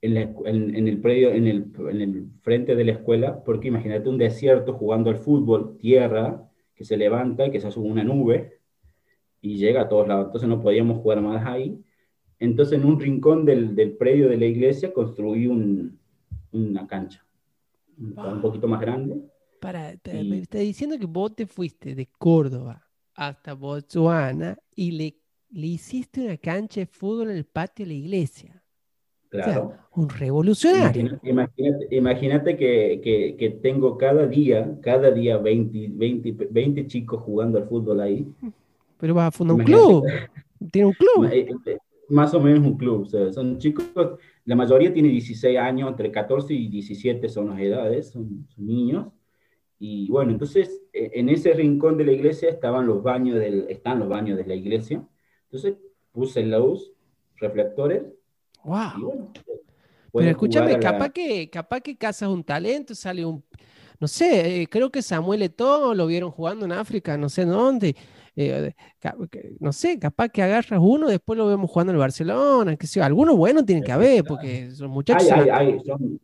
[0.00, 4.72] en, el predio, en el, en el frente de la escuela, porque imagínate un desierto
[4.74, 8.60] jugando al fútbol, tierra, que se levanta y que se hace una nube
[9.40, 10.26] y llega a todos lados.
[10.26, 11.82] Entonces no podíamos jugar más ahí.
[12.38, 15.98] Entonces en un rincón del, del predio de la iglesia construí un,
[16.52, 17.24] una cancha,
[17.98, 19.20] un poquito más grande
[19.60, 25.16] para, me está diciendo que vos te fuiste de Córdoba hasta Botswana y le,
[25.50, 28.62] le hiciste una cancha de fútbol en el patio de la iglesia.
[29.30, 29.74] Claro.
[29.94, 31.20] un revolucionario.
[31.90, 37.68] Imagínate, que, que, que, tengo cada día, cada día 20, 20, 20, chicos jugando al
[37.68, 38.26] fútbol ahí.
[38.96, 40.06] Pero vas a fundar un club.
[40.72, 41.30] Tiene un club.
[41.30, 43.06] Eh, eh, más o menos un club.
[43.32, 43.84] son chicos,
[44.46, 49.08] la mayoría tiene 16 años, entre 14 y 17 son las edades, son, son niños.
[49.78, 54.00] Y bueno, entonces e, en ese rincón de la iglesia estaban los baños del, están
[54.00, 55.06] los baños de la iglesia.
[55.44, 55.76] Entonces
[56.12, 56.92] puse luz,
[57.36, 58.02] reflectores,
[58.64, 59.32] Wow.
[60.12, 63.44] Pero escúchame, capaz que, capaz que cazas un talento, sale un,
[64.00, 67.94] no sé, eh, creo que Samuel Eto'o lo vieron jugando en África, no sé dónde.
[68.36, 68.72] Eh,
[69.58, 73.06] no sé, capaz que agarras uno, después lo vemos jugando en el Barcelona, que sea,
[73.06, 75.28] alguno bueno tiene que haber, porque son muchachos.
[75.84, 76.20] son,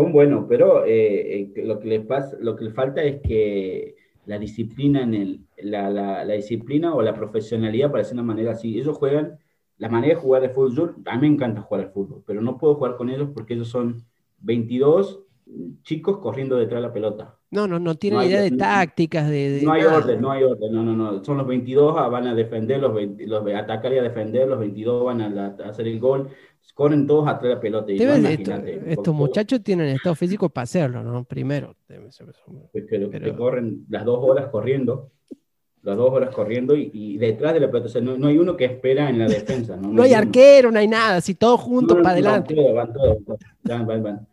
[0.00, 5.02] buenos, pero eh, lo, que les pasa, lo que les falta es que la disciplina
[5.02, 9.38] en el, la, la, disciplina o la profesionalidad, para decir una manera así, ellos juegan,
[9.78, 12.56] la manera de jugar de fútbol, a mí me encanta jugar al fútbol, pero no
[12.56, 14.04] puedo jugar con ellos porque ellos son
[14.40, 15.20] 22
[15.82, 17.38] chicos corriendo detrás de la pelota.
[17.50, 20.82] No, no, no tienen idea de tácticas, de, No hay orden, no hay orden, no,
[20.82, 21.22] no, no.
[21.22, 22.92] Son los 22, ah, van a defender, los,
[23.26, 26.28] los atacar y a defender, los 22 van a, hacer el gol,
[26.74, 27.92] corren todos atrás de la pelota.
[28.86, 31.24] estos muchachos tienen estado físico para hacerlo, ¿no?
[31.24, 31.76] Primero.
[32.72, 35.10] Pues que, corren las dos horas corriendo,
[35.82, 38.64] las dos horas corriendo y, detrás de la pelota, o sea, no, hay uno que
[38.64, 39.76] espera en la defensa.
[39.76, 42.54] No, no, hay, arquero, no hay nada, así todos juntos para adelante.
[42.72, 43.18] Van todos,
[43.62, 44.26] van, van, van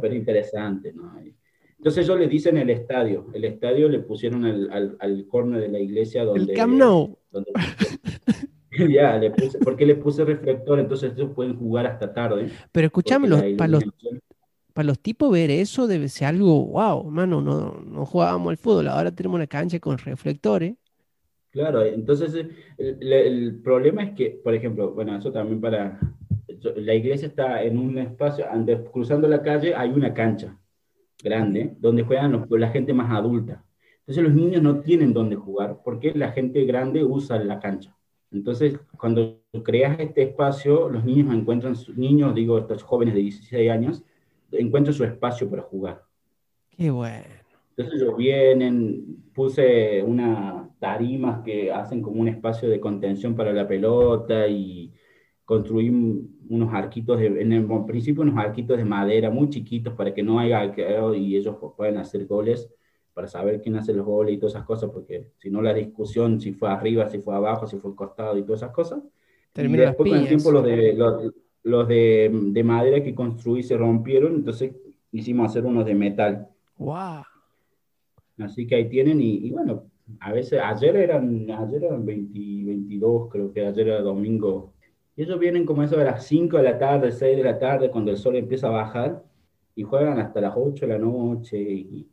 [0.00, 1.18] pero interesante, ¿no?
[1.76, 3.28] Entonces ellos le dicen el estadio.
[3.32, 6.52] El estadio le pusieron al, al, al corner de la iglesia donde...
[6.52, 7.18] El Camp Nou.
[8.92, 12.50] ya, le puse, porque le puse reflector, entonces ellos pueden jugar hasta tarde.
[12.72, 13.84] Pero escúchame, para los,
[14.72, 18.88] para los tipos ver eso debe ser algo, wow, hermano, no, no jugábamos al fútbol,
[18.88, 20.74] ahora tenemos una cancha con reflectores.
[21.50, 22.46] Claro, entonces
[22.78, 25.98] el, el, problema es que, por ejemplo, bueno, eso también para,
[26.76, 30.56] la iglesia está en un espacio, antes, cruzando la calle hay una cancha
[31.22, 33.64] grande donde juegan la gente más adulta.
[34.00, 37.96] Entonces los niños no tienen dónde jugar porque la gente grande usa la cancha.
[38.32, 44.04] Entonces, cuando creas este espacio, los niños encuentran, niños, digo, estos jóvenes de 16 años,
[44.52, 46.02] encuentran su espacio para jugar.
[46.70, 47.24] Qué bueno.
[47.76, 53.66] Entonces ellos vienen, puse unas tarimas que hacen como un espacio de contención para la
[53.66, 54.92] pelota y
[55.44, 55.88] construí
[56.48, 60.38] unos arquitos, de, en el principio unos arquitos de madera muy chiquitos para que no
[60.38, 62.70] haya arquero y ellos puedan hacer goles,
[63.20, 66.40] para saber quién hace los goles y todas esas cosas, porque si no la discusión,
[66.40, 69.02] si fue arriba, si fue abajo, si fue costado y todas esas cosas.
[69.54, 70.94] y después con el tiempo los de,
[71.62, 74.72] los, de, de, madera que construí se rompieron, entonces
[75.12, 76.48] hicimos hacer unos de metal.
[76.78, 77.22] ¡Wow!
[78.38, 79.84] Así que ahí tienen y, bueno,
[80.20, 82.32] a veces, ayer eran, ayer eran 20,
[82.64, 84.72] 22, creo que ayer era domingo
[85.22, 88.10] ellos vienen como eso de las 5 de la tarde, 6 de la tarde, cuando
[88.10, 89.22] el sol empieza a bajar,
[89.74, 92.08] y juegan hasta las 8 de la noche, y,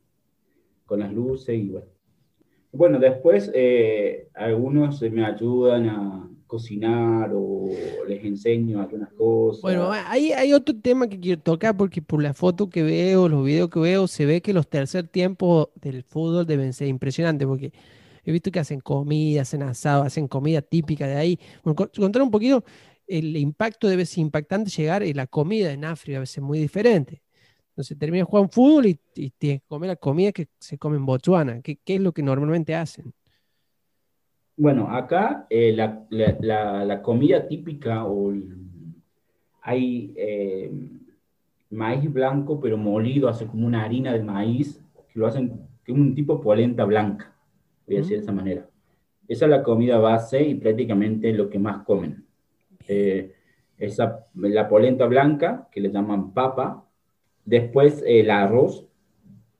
[0.88, 1.88] con las luces, y bueno.
[2.72, 7.70] Bueno, después eh, algunos me ayudan a cocinar o
[8.08, 9.62] les enseño algunas cosas.
[9.62, 13.46] Bueno, hay, hay otro tema que quiero tocar porque por la foto que veo, los
[13.46, 17.72] videos que veo, se ve que los tercer tiempos del fútbol deben ser impresionantes porque
[18.24, 21.40] he visto que hacen comida, hacen asado, hacen comida típica de ahí.
[21.64, 22.64] Bueno, contar un poquito
[23.08, 27.22] el impacto debe ser impactante llegar y la comida en África a veces muy diferente.
[27.78, 31.06] Entonces termina jugando fútbol y, y tienes que comer la comida que se come en
[31.06, 31.62] Botswana.
[31.62, 33.14] ¿Qué, qué es lo que normalmente hacen?
[34.56, 38.34] Bueno, acá eh, la, la, la, comida típica o
[39.62, 40.72] hay eh,
[41.70, 45.98] maíz blanco pero molido, hace como una harina de maíz, que lo hacen, que es
[46.00, 47.32] un tipo polenta blanca,
[47.86, 48.68] voy a decir de esa manera.
[49.28, 52.26] Esa es la comida base y prácticamente lo que más comen.
[52.88, 53.36] Eh,
[53.78, 56.87] esa, la polenta blanca, que le llaman papa,
[57.48, 58.86] después el arroz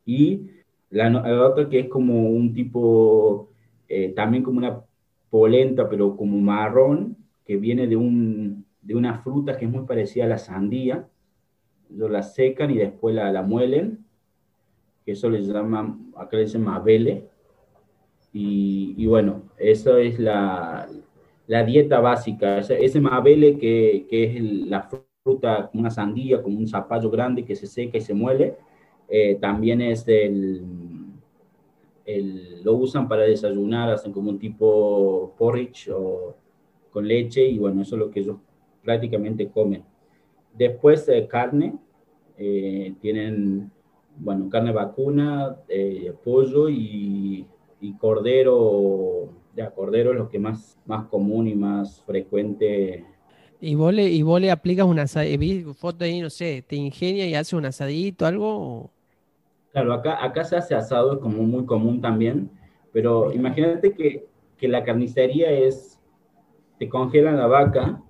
[0.06, 0.50] y
[0.90, 1.10] la,
[1.42, 3.50] otra que es como un tipo,
[3.88, 4.82] eh, también como una
[5.30, 10.26] polenta, pero como marrón, que viene de, un, de una fruta que es muy parecida
[10.26, 11.08] a la sandía.
[11.90, 14.06] Ellos la secan y después la, la muelen,
[15.06, 17.24] que eso le llaman, acá le dicen mabele.
[18.34, 20.90] Y, y bueno, eso es la,
[21.48, 26.68] la dieta básica, ese, mabele que, que es la fruta, como una sandía, como un
[26.68, 28.56] zapallo grande que se seca y se muele,
[29.10, 30.64] eh, también es el,
[32.64, 36.36] lo usan para desayunar, hacen como un tipo porridge o
[36.92, 38.38] con leche y bueno, eso es lo que ellos
[38.84, 39.84] prácticamente comen.
[40.54, 41.78] Después eh, carne,
[42.38, 43.72] eh, tienen,
[44.18, 45.58] bueno, carne vacuna,
[46.24, 47.46] pollo y,
[47.82, 53.04] y cordero ya, cordero es lo que más, más común y más frecuente.
[53.60, 57.34] ¿Y vos le, y vos le aplicas una foto ahí, no sé, te ingenia y
[57.34, 58.92] hace un asadito, algo?
[59.72, 62.52] Claro, acá, acá se hace asado, es como muy común también,
[62.94, 64.28] pero imagínate que,
[64.58, 66.00] que la carnicería es,
[66.78, 68.02] te congelan la vaca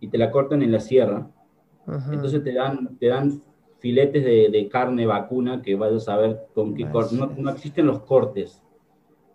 [0.00, 1.30] y te la cortan en la sierra,
[2.10, 3.40] entonces te dan, te dan
[3.78, 7.86] filetes de, de, carne vacuna que vas a saber con qué corte, no, no existen
[7.86, 8.60] los cortes,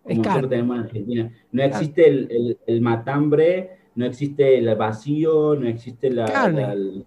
[0.04, 1.34] como nosotros tenemos en Argentina.
[1.52, 6.26] No existe el, el, matambre no existe el vacío, no existe la...
[6.26, 7.04] Carne.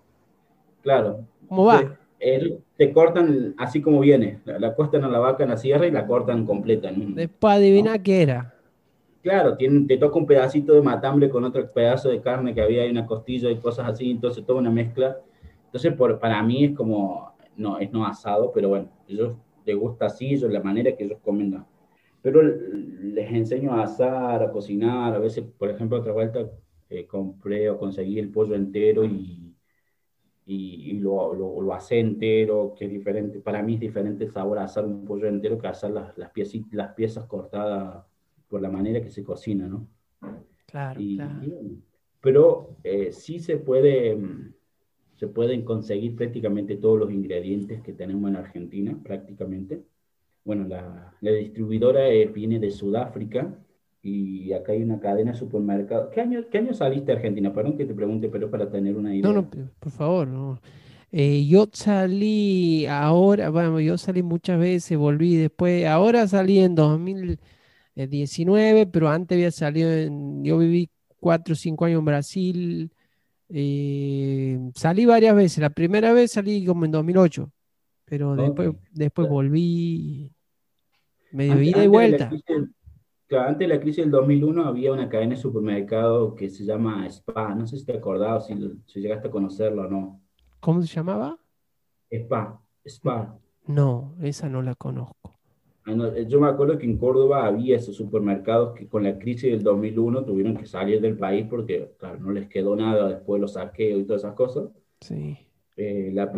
[0.83, 1.27] claro.
[1.49, 1.99] ¿Cómo va?
[2.77, 6.07] te cortan así como viene, la, la, a la vaca en la sierra y la
[6.07, 6.91] cortan completa.
[6.95, 8.55] Después adivina qué era.
[9.23, 12.83] Claro, tiene, te toca un pedacito de matambre con otro pedazo de carne que había
[12.83, 15.19] ahí, una costilla y cosas así, entonces toda una mezcla.
[15.67, 20.07] Entonces, por, para mí es como, no, es no asado, pero bueno, ellos les gusta
[20.07, 21.65] así, ellos la manera que ellos comen.
[22.21, 26.47] Pero les enseño a asar, a cocinar, a veces, por ejemplo, otra vuelta
[27.01, 29.45] eh, compré o conseguí el pollo entero y
[30.47, 33.41] y, lo, lo, lo, hace entero, que es diferente.
[33.41, 36.95] Para mí es diferente sabor asar un pollo entero que asar las, las, piezas, las
[36.95, 38.05] piezas cortadas
[38.49, 39.89] por la manera que se cocina, ¿no?
[40.67, 41.01] Claro,
[42.21, 44.19] pero eh, sí se puede,
[45.15, 49.83] se pueden conseguir prácticamente todos los ingredientes que tenemos en Argentina, prácticamente.
[50.45, 53.59] Bueno, la, la distribuidora eh, viene de Sudáfrica,
[54.05, 56.11] y acá hay una cadena de supermercados.
[56.13, 57.55] ¿Qué año, ¿Qué año saliste a Argentina?
[57.55, 59.27] Perdón que te pregunte, pero para tener una idea.
[59.27, 60.61] No, no, por favor, no.
[61.11, 68.87] Eh, yo salí ahora, bueno, yo salí muchas veces, volví después, ahora salí en 2019,
[68.89, 72.93] pero antes había salido, en, yo viví cuatro o cinco años en Brasil,
[73.49, 77.49] eh, salí varias veces, la primera vez salí como en 2008,
[78.05, 80.33] pero después, después volví
[81.31, 82.33] medio ida y vuelta
[83.31, 87.55] antes de la crisis del 2001 había una cadena de supermercado que se llama Spa,
[87.55, 88.55] no sé si te acordás, si,
[88.87, 90.21] si llegaste a conocerlo o no.
[90.61, 91.39] ¿Cómo se llamaba?
[92.11, 93.39] Spa, Spa.
[93.67, 95.35] No, esa no la conozco.
[95.87, 99.51] Ah, eh, yo me acuerdo que en Córdoba había esos supermercados que con la crisis
[99.51, 103.43] del 2001 tuvieron que salir del país porque, claro, no les quedó nada después de
[103.43, 104.69] los saqueos y todas esas cosas.
[105.01, 105.37] Sí.
[105.77, 106.33] Eh, la,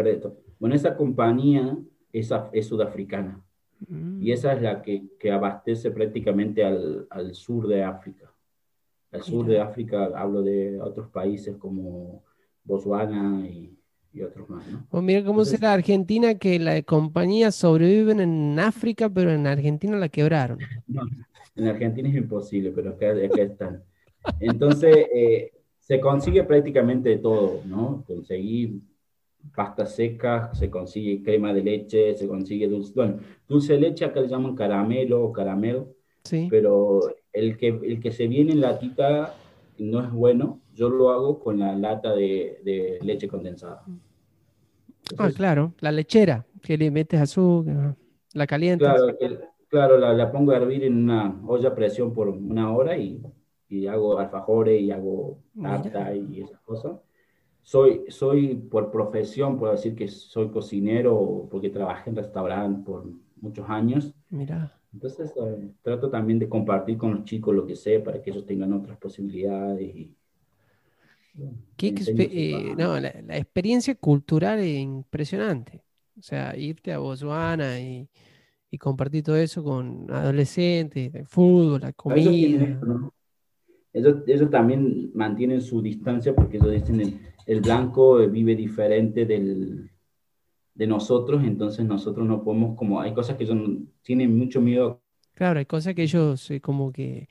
[0.59, 1.79] bueno, esa compañía
[2.13, 3.46] es, es sudafricana.
[3.89, 4.23] Mm.
[4.23, 8.33] Y esa es la que, que abastece prácticamente al, al, sur de África.
[9.13, 12.23] Al sur de África hablo de otros países como
[12.65, 13.79] Botswana y,
[14.13, 14.67] y otros más.
[14.69, 14.87] ¿no?
[14.91, 20.09] Oh, mira cómo será Argentina, que la compañía sobreviven en África, pero en Argentina la
[20.09, 20.59] quebraron.
[20.89, 21.03] No,
[21.63, 23.83] en Argentina es imposible, pero acá, acá están.
[24.41, 28.05] Entonces, eh, se consigue prácticamente todo, ¿no?
[28.07, 28.81] Conseguir
[29.55, 33.19] pasta seca, se consigue crema de leche, se consigue dulce, bueno,
[33.49, 35.95] dulce de leche acá le llaman caramelo o caramelo,
[36.25, 36.49] sí.
[36.51, 37.01] pero
[37.33, 39.35] el que, el que se viene en latita
[39.79, 43.83] no es bueno, yo lo hago con la lata de, de leche condensada.
[45.19, 47.97] ah, claro, la lechera, que le metes azúcar,
[48.33, 48.95] la calientas.
[48.95, 49.17] Claro,
[49.69, 53.23] claro la, la, pongo a hervir en una olla a presión por una hora y,
[53.69, 56.93] y hago alfajores y hago tarta y esas cosas
[57.67, 63.11] soy, soy por profesión, puedo decir que soy cocinero porque trabajé en restaurante por
[63.41, 64.15] muchos años.
[64.31, 64.73] Mira.
[64.93, 68.47] Entonces eh, trato también de compartir con los chicos lo que sé para que ellos
[68.47, 69.83] tengan otras posibilidades.
[69.97, 70.15] Y,
[71.77, 75.83] ¿Qué eh, no, la, experiencia cultural es impresionante.
[76.17, 78.09] O sea, irte a Botswana y,
[78.71, 82.79] y compartir todo eso con adolescentes, el fútbol, la comida.
[83.93, 89.91] Ellos, ellos, también mantienen su distancia porque ellos dicen el blanco vive diferente del,
[90.77, 93.59] de nosotros, entonces nosotros no podemos, como hay cosas que ellos
[94.03, 95.01] tienen mucho miedo.
[95.35, 97.29] Claro, hay cosas que ellos eh, como que,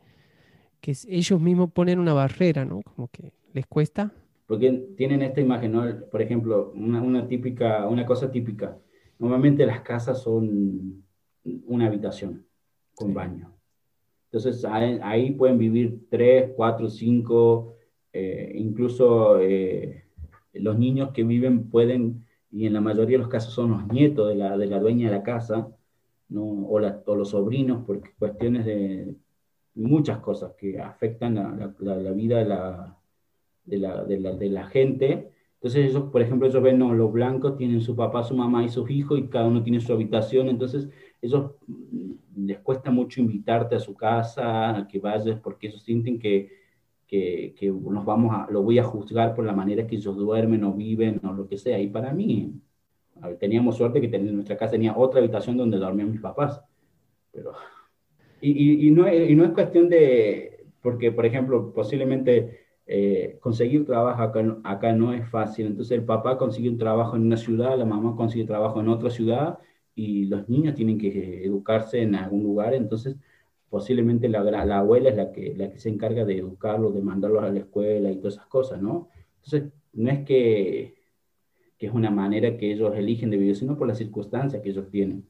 [0.81, 2.81] que ellos mismos ponen una barrera, ¿no?
[2.81, 4.11] Como que les cuesta.
[4.47, 5.83] Porque tienen esta imagen, ¿no?
[6.09, 8.77] Por ejemplo, una, una típica, una cosa típica.
[9.19, 11.03] Normalmente las casas son
[11.65, 12.45] una habitación
[12.95, 13.53] con baño.
[14.31, 17.75] Entonces ahí, ahí, pueden vivir tres, cuatro, cinco,
[18.11, 20.04] eh, incluso eh,
[20.59, 24.29] los niños que viven pueden, y en la mayoría de los casos son los nietos
[24.29, 25.67] de la, de la dueña de la casa,
[26.33, 26.79] o,
[27.15, 29.15] los sobrinos, porque cuestiones de
[29.75, 32.97] muchas cosas que afectan la, la, vida de la,
[33.65, 35.31] de, la, de, la, gente.
[35.55, 38.69] Entonces ellos, por ejemplo, ellos ven, no, los blancos tienen su papá, su mamá y
[38.69, 40.89] sus hijos y cada uno tiene su habitación, entonces
[41.21, 46.19] ellos mm, les cuesta mucho invitarte a su casa, a que vayas, porque ellos sienten
[46.19, 46.64] que
[47.15, 50.63] que, que, nos vamos a, lo voy a juzgar por la manera que ellos duermen
[50.63, 51.79] o viven o lo que sea.
[51.79, 52.53] Y para mí,
[53.39, 56.61] teníamos suerte que en nuestra casa tenía otra habitación donde dormían mis papás.
[57.31, 57.53] Pero,
[58.41, 64.21] y, y, no, y no es cuestión de, porque por ejemplo, posiblemente eh, conseguir trabajo
[64.21, 65.67] acá, acá no es fácil.
[65.67, 69.09] Entonces el papá consigue un trabajo en una ciudad, la mamá consigue trabajo en otra
[69.09, 69.59] ciudad
[69.95, 72.73] y los niños tienen que educarse en algún lugar.
[72.73, 73.15] Entonces
[73.69, 77.43] posiblemente la, la, abuela es la que, la que se encarga de educarlos, de mandarlos
[77.43, 79.09] a la escuela y todas esas cosas, ¿no?
[79.43, 80.95] Entonces, no es que,
[81.77, 84.89] que es una manera que ellos eligen de vivir, sino por las circunstancias que ellos
[84.89, 85.25] tienen.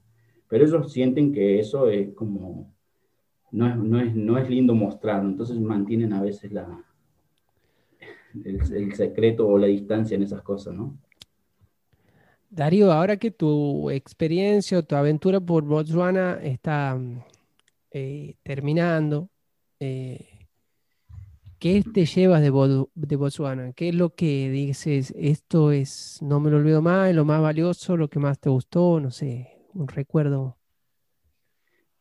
[0.47, 2.71] Pero ellos sienten que eso es como,
[3.51, 6.83] no es, no es, no es lindo mostrarlo, entonces mantienen a veces la,
[8.43, 10.97] el, secreto o la distancia en esas cosas, ¿no?
[12.49, 16.97] Darío, ahora que tu experiencia o tu aventura por Botswana está
[17.97, 19.29] eh, terminando,
[19.79, 20.49] eh,
[21.59, 22.51] ¿qué te llevas de,
[22.93, 23.71] de, Botswana?
[23.71, 27.41] ¿Qué es lo que dices, esto es, no me lo olvido más, es lo más
[27.41, 30.57] valioso, lo que más te gustó, no sé, un recuerdo?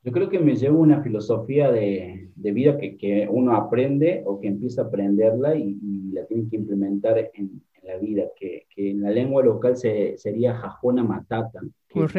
[0.02, 4.40] Yo creo que me llevo una filosofía de, de vida que, que, uno aprende o
[4.40, 8.90] que empieza a aprenderla y, la tiene que implementar en, en la vida, que, que,
[8.90, 11.60] en la lengua local se, sería Jajona Matata.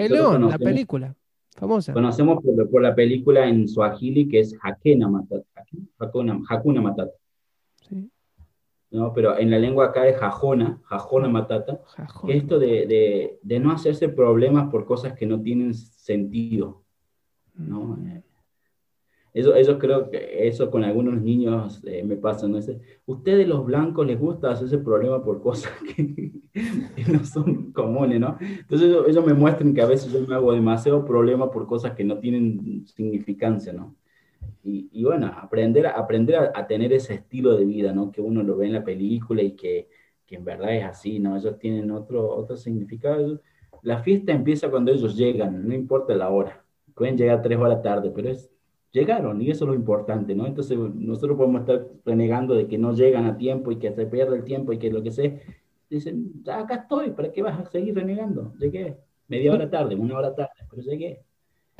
[0.07, 1.13] León, la película
[1.55, 1.93] famosa.
[1.93, 5.65] Conocemos por, por, la película en Swahili que es Hakena Matata.
[5.97, 7.13] Hakuna, Hakuna Matata.
[7.81, 8.09] Sí.
[8.91, 9.13] ¿no?
[9.13, 11.81] Pero en la lengua acá es jajona, jajona matata,
[12.27, 16.83] esto de, de, de, no hacerse problemas por cosas que no tienen sentido.
[17.55, 17.97] ¿no?
[19.35, 22.57] Eso, eso creo que eso con algunos niños eh, me pasa, ¿no?
[23.05, 26.31] Ustedes los blancos les gusta hacerse problema por cosas que,
[27.11, 28.37] no son comunes, ¿no?
[28.39, 32.05] Entonces ellos, me muestran que a veces yo me hago demasiado problema por cosas que
[32.05, 33.97] no tienen significancia, ¿no?
[34.63, 38.13] Y, y bueno, aprender, aprender a, a, tener ese estilo de vida, ¿no?
[38.13, 39.89] Que uno lo ve en la película y que,
[40.25, 41.35] que en verdad es así, ¿no?
[41.35, 43.41] Ellos tienen otro, otro significado.
[43.81, 46.65] La fiesta empieza cuando ellos llegan, no importa la hora
[46.95, 48.49] pueden llegar tres horas tarde, pero es,
[48.95, 50.47] llegaron y eso es lo importante, ¿no?
[50.47, 54.37] Entonces nosotros podemos estar renegando de que no llegan a tiempo y que se pierde
[54.37, 55.37] el tiempo y que lo que sea.
[55.89, 58.53] Dicen, acá estoy, ¿para qué vas a seguir renegando?
[58.57, 61.19] Llegué media hora tarde, una hora tarde, pero llegué.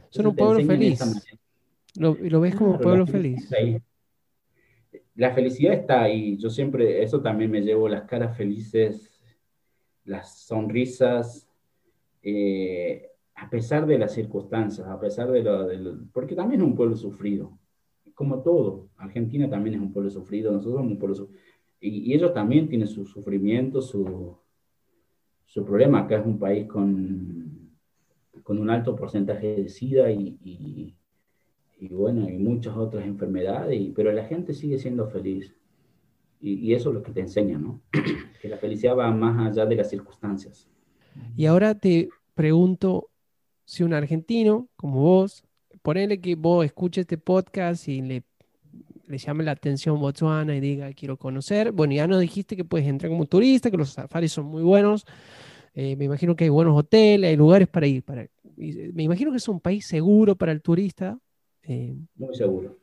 [0.10, 1.00] Son un pueblo feliz.
[1.98, 3.50] Lo, lo ves como un pueblo feliz.
[5.16, 6.38] La felicidad está ahí.
[6.38, 9.10] Yo siempre, eso también me llevo las caras felices,
[10.04, 11.48] las sonrisas.
[12.22, 16.96] Eh, a pesar de las circunstancias, a pesar de lo, porque también es un pueblo
[16.96, 17.58] sufrido,
[18.14, 18.88] como todo.
[18.98, 21.42] Argentina también es un pueblo sufrido, nosotros somos un pueblo sufrido.
[21.82, 24.38] Y, ellos también tienen su sufrimiento, su,
[25.46, 26.00] su problema.
[26.00, 27.72] Acá es un país con,
[28.42, 30.40] con un alto porcentaje de SIDA y,
[31.78, 35.54] y, bueno, y muchas otras enfermedades, pero la gente sigue siendo feliz.
[36.40, 37.82] Y, y, eso es lo que te enseña, ¿no?
[38.42, 40.70] que la felicidad va más allá de las circunstancias.
[41.36, 43.10] Y ahora te pregunto,
[43.66, 45.44] si un argentino como vos,
[45.82, 48.24] ponele que vos escuches este podcast y le,
[49.08, 52.88] le llame la atención Botswana y diga quiero conocer, bueno, ya nos dijiste que puedes
[52.88, 55.06] entrar como turista, que los safaris son muy buenos,
[55.74, 59.38] eh, me imagino que hay buenos hoteles, hay lugares para ir, para, me imagino que
[59.38, 61.20] es un país seguro para el turista.
[61.64, 61.98] Eh.
[62.16, 62.78] muy seguro,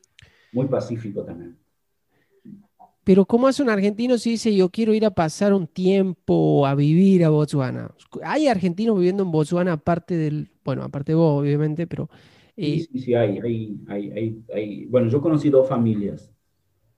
[0.51, 1.57] muy pacífico también.
[3.05, 6.73] Pero ¿cómo hace un argentino si dice yo quiero ir a pasar un tiempo a
[6.73, 7.93] vivir a Botswana?
[8.23, 12.09] ¿Hay argentinos viviendo en Botswana aparte del, bueno, aparte vos, obviamente, pero...
[12.59, 16.33] sí, eh, sí, hay, hay, hay, hay, Bueno, yo conocí dos familias.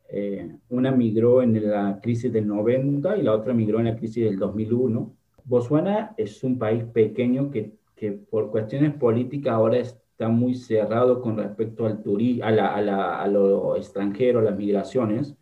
[0.09, 4.25] Eh, una migró en la crisis del 90 y la otra migró en la crisis
[4.25, 5.15] del 2001.
[5.45, 11.37] Botswana es un país pequeño que, que por cuestiones políticas ahora está muy cerrado con
[11.37, 15.35] respecto al turismo, a, la, a, la, a lo extranjero, a las migraciones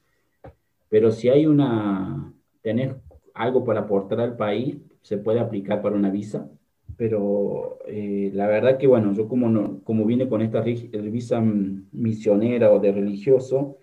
[0.90, 2.96] pero si hay una, tenés
[3.34, 6.50] algo para aportar al país, se puede aplicar para una visa.
[7.04, 11.42] Pero eh, la verdad que, bueno, yo como, no, como vine con esta visa
[11.92, 13.76] misionera o de religioso,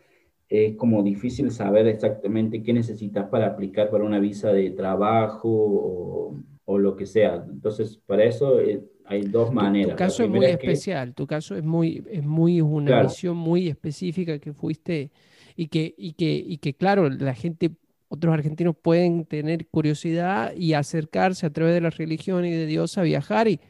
[0.48, 6.34] es como difícil saber exactamente qué necesitas para aplicar para una visa de trabajo o,
[6.64, 7.44] o lo que sea.
[7.46, 9.90] Entonces, para eso eh, hay dos maneras.
[9.90, 14.38] Tu, caso es muy especial, tu caso es muy, es muy una misión muy específica
[14.38, 15.10] que fuiste
[15.56, 17.72] y que, y que, y que claro, la gente,
[18.10, 22.98] otros argentinos pueden tener curiosidad y acercarse a través de la religión y de Dios
[22.98, 23.60] a viajar y,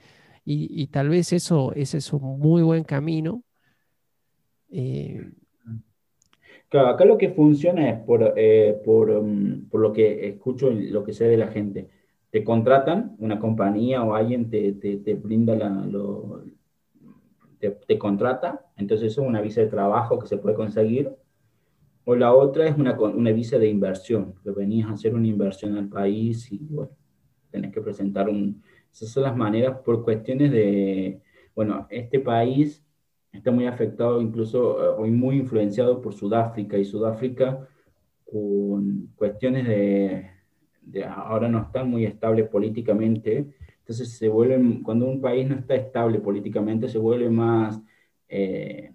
[0.44, 3.44] y, tal vez eso, ese es un muy buen camino.
[4.70, 5.30] Eh,
[6.70, 11.04] claro, acá lo que funciona es por, eh, por, um, por, lo que escucho, lo
[11.04, 11.88] que sé de la gente.
[12.30, 16.44] Te contratan, una compañía o alguien te, te, te brinda la, lo,
[17.58, 21.14] te, te, contrata, entonces es una visa de trabajo que se puede conseguir
[22.10, 25.76] o la otra es una, una visa de inversión, que venías a hacer una inversión
[25.76, 26.90] al país y bueno,
[27.52, 28.60] tenés que presentar un...
[28.92, 31.20] Esas son las maneras por cuestiones de,
[31.54, 32.84] bueno, este país
[33.30, 37.68] está muy afectado, incluso eh, hoy muy influenciado por Sudáfrica y Sudáfrica
[38.24, 45.48] con cuestiones de, ahora no están muy estables políticamente, entonces se vuelven, cuando un país
[45.48, 47.80] no está estable políticamente, se vuelve más...
[48.28, 48.90] Eh,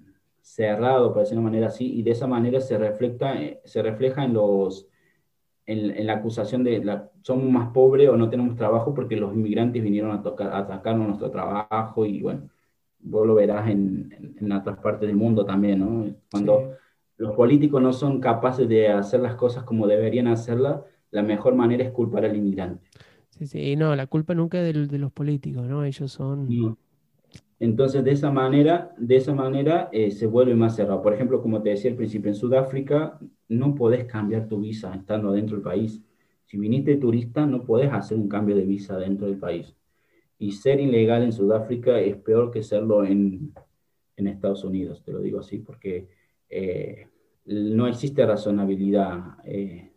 [0.46, 3.82] cerrado, por decirlo de una manera así, y de esa manera se, refleja, eh, se
[3.82, 4.88] refleja en, los,
[5.66, 9.82] en, la acusación de la, somos más pobres o no tenemos trabajo porque los inmigrantes
[9.82, 12.48] vinieron a, tocar, a atacarnos nuestro trabajo y bueno,
[13.00, 16.16] vos lo verás en, en, otras partes del mundo también, ¿no?
[16.30, 16.76] Cuando
[17.18, 21.84] los políticos no son capaces de hacer las cosas como deberían hacerlas, la mejor manera
[21.84, 22.88] es culpar al inmigrante.
[23.32, 25.84] Sí, sí, no, la culpa nunca es de, los políticos, ¿no?
[25.84, 26.78] Ellos son...
[27.60, 31.02] Entonces, de esa manera, de esa manera eh, se vuelve más cerrado.
[31.02, 35.32] Por ejemplo, como te decía al principio, en Sudáfrica no podés cambiar tu visa estando
[35.32, 36.02] dentro del país.
[36.46, 39.74] Si viniste turista, no podés hacer un cambio de visa dentro del país.
[40.38, 43.54] Y ser ilegal en Sudáfrica es peor que serlo en,
[44.18, 46.10] en Estados Unidos, te lo digo así, porque
[46.50, 47.08] eh,
[47.46, 49.38] no existe razonabilidad.
[49.46, 49.95] Eh,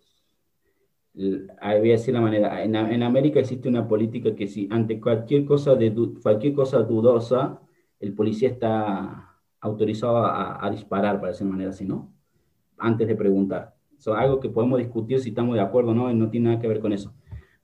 [1.14, 5.44] voy a decir la manera, en, en, América existe una política que si ante cualquier
[5.44, 7.60] cosa, de, cualquier cosa dudosa,
[8.00, 12.12] el policía está autorizado a, a disparar, para decir de manera así, ¿no?
[12.76, 13.74] Antes de preguntar.
[13.98, 16.68] Es algo que podemos discutir si estamos de acuerdo o no, no tiene nada que
[16.68, 17.12] ver con eso.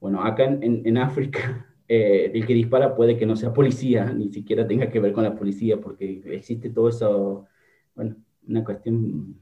[0.00, 4.28] Bueno, acá en, en, África, eh, el que dispara puede que no sea policía, ni
[4.30, 7.46] siquiera tenga que ver con la policía, porque existe todo eso,
[7.94, 8.16] bueno,
[8.46, 9.38] una cuestión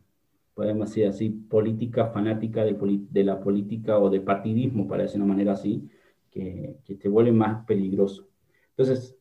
[0.54, 2.76] podemos decir así, política fanática de,
[3.10, 5.88] de, la política o de partidismo, para decir de una manera así,
[6.30, 8.28] que, que, te vuelve más peligroso.
[8.70, 9.16] Entonces,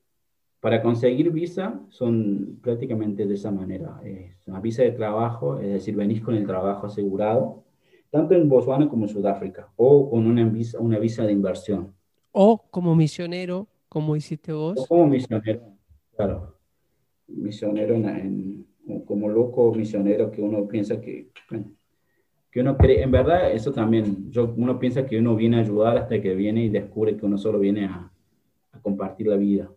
[0.60, 4.00] para conseguir visa son prácticamente de esa manera.
[4.04, 7.64] Es una visa de trabajo, es decir, venís con el trabajo asegurado,
[8.10, 11.94] tanto en Botswana como en Sudáfrica, o con una visa, una visa de inversión.
[12.32, 14.78] O como misionero, como hiciste vos.
[14.78, 15.62] O como misionero,
[16.16, 16.58] claro.
[17.28, 18.68] Misionero en
[19.06, 21.30] como loco misionero que uno piensa que,
[22.52, 25.98] que uno cree, en verdad eso también, yo, uno piensa que uno viene a ayudar
[25.98, 28.12] hasta que viene y descubre que uno solo viene a,
[28.72, 29.72] a compartir la vida.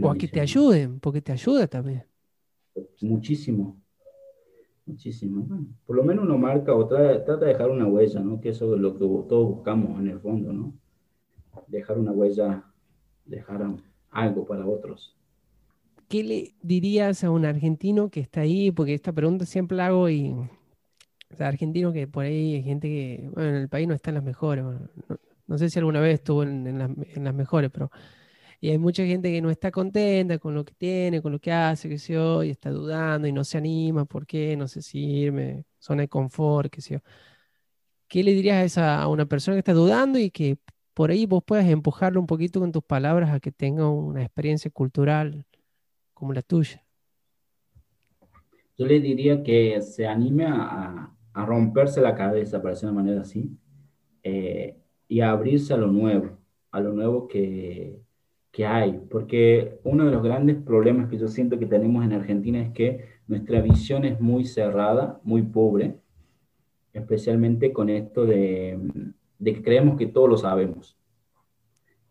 [0.00, 2.04] O a que te ayuden, porque te ayuda también.
[3.00, 3.76] Muchísimo,
[4.86, 5.48] muchísimo.
[5.84, 8.40] por lo menos uno marca o trata, de dejar una huella, ¿no?
[8.40, 10.72] Que eso es lo que todos buscamos en el fondo, ¿no?
[11.66, 12.64] Dejar una huella,
[13.24, 13.68] dejar
[14.10, 15.17] algo para otros.
[16.08, 18.72] ¿Qué le dirías a un argentino que está ahí?
[18.72, 20.34] Porque esta pregunta siempre la hago y...
[21.30, 24.14] O sea, que por ahí hay gente que, bueno, en el país no está en
[24.14, 24.64] las mejores.
[25.46, 27.90] no, sé si alguna vez estuvo en, las, mejores, pero...
[28.60, 31.52] Y hay mucha gente que no está contenta con lo que tiene, con lo que
[31.52, 34.56] hace, que sé yo, y está dudando y no se anima, ¿por qué?
[34.56, 37.00] No sé si irme, zona de confort, qué sé yo.
[38.08, 40.58] ¿Qué le dirías a, esa, a una persona que está dudando y que
[40.94, 44.70] por ahí vos puedas empujarlo un poquito con tus palabras a que tenga una experiencia
[44.70, 45.46] cultural
[46.18, 46.84] como la tuya?
[48.76, 53.02] Yo le diría que se anime a, a romperse la cabeza, para decir de una
[53.02, 53.56] manera así,
[54.24, 56.38] eh, y a abrirse a lo nuevo,
[56.72, 58.00] a lo nuevo que,
[58.50, 59.00] que hay.
[59.08, 63.04] Porque uno de los grandes problemas que yo siento que tenemos en Argentina es que
[63.28, 66.00] nuestra visión es muy cerrada, muy pobre,
[66.92, 68.76] especialmente con esto de,
[69.38, 70.98] de que creemos que todo lo sabemos.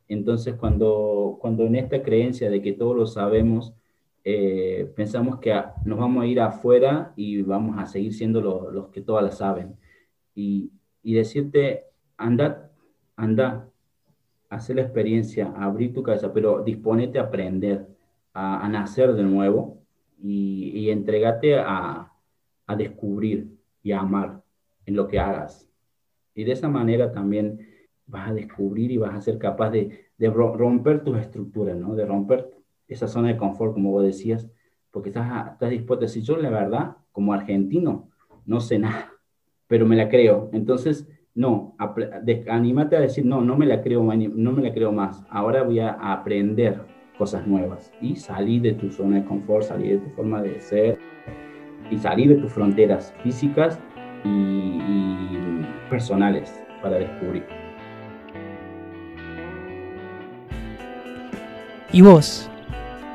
[0.07, 3.73] Entonces, cuando, cuando en esta creencia de que todo lo sabemos,
[4.30, 5.53] eh, pensamos que
[5.86, 9.78] nos vamos a ir afuera y vamos a seguir siendo los que todas las saben.
[10.36, 11.86] Y, y, decirte,
[12.17, 12.69] anda,
[13.15, 13.69] anda,
[14.49, 17.88] hacer la experiencia, abrir tu cabeza, pero disponete a aprender,
[18.34, 19.78] a, nacer de nuevo
[20.21, 22.11] y, y entregate a,
[22.65, 24.43] a descubrir y a amar
[24.86, 25.69] en lo que hagas.
[26.36, 27.65] Y de esa manera también
[28.05, 31.95] vas a descubrir y vas a ser capaz de, de romper tus estructuras, ¿no?
[31.95, 32.56] De romper
[32.88, 34.49] esa zona de confort, como vos decías,
[34.91, 38.09] porque estás, estás dispuesto a decir, yo la verdad, como argentino,
[38.45, 39.11] no sé nada,
[39.67, 40.49] pero me la creo.
[40.53, 41.75] Entonces, no,
[42.49, 45.23] anímate a decir, no, no me la creo, no me la creo más.
[45.29, 46.81] Ahora voy a aprender
[47.17, 50.97] cosas nuevas y salir de tu zona de confort, salir de tu forma de ser
[51.91, 53.79] y salir de tus fronteras físicas
[54.23, 57.45] y, y personales para descubrir.
[61.91, 62.49] ¿Y vos?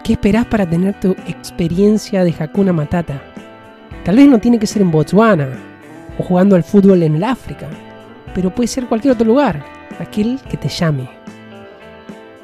[0.04, 3.22] ¿Qué esperás para tener tu experiencia de Hakuna Matata?
[4.04, 5.48] Tal vez no tiene que ser en Botswana
[6.18, 7.68] o jugando al fútbol en el África,
[8.34, 9.64] pero puede ser cualquier otro lugar,
[10.00, 11.08] aquel que te llame.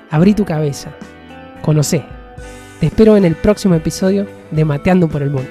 [0.09, 0.91] Abrí tu cabeza,
[1.61, 2.05] conocé.
[2.79, 5.51] Te espero en el próximo episodio de Mateando por el Mundo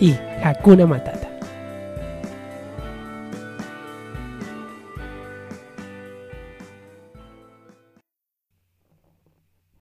[0.00, 1.23] y Hakuna Matata.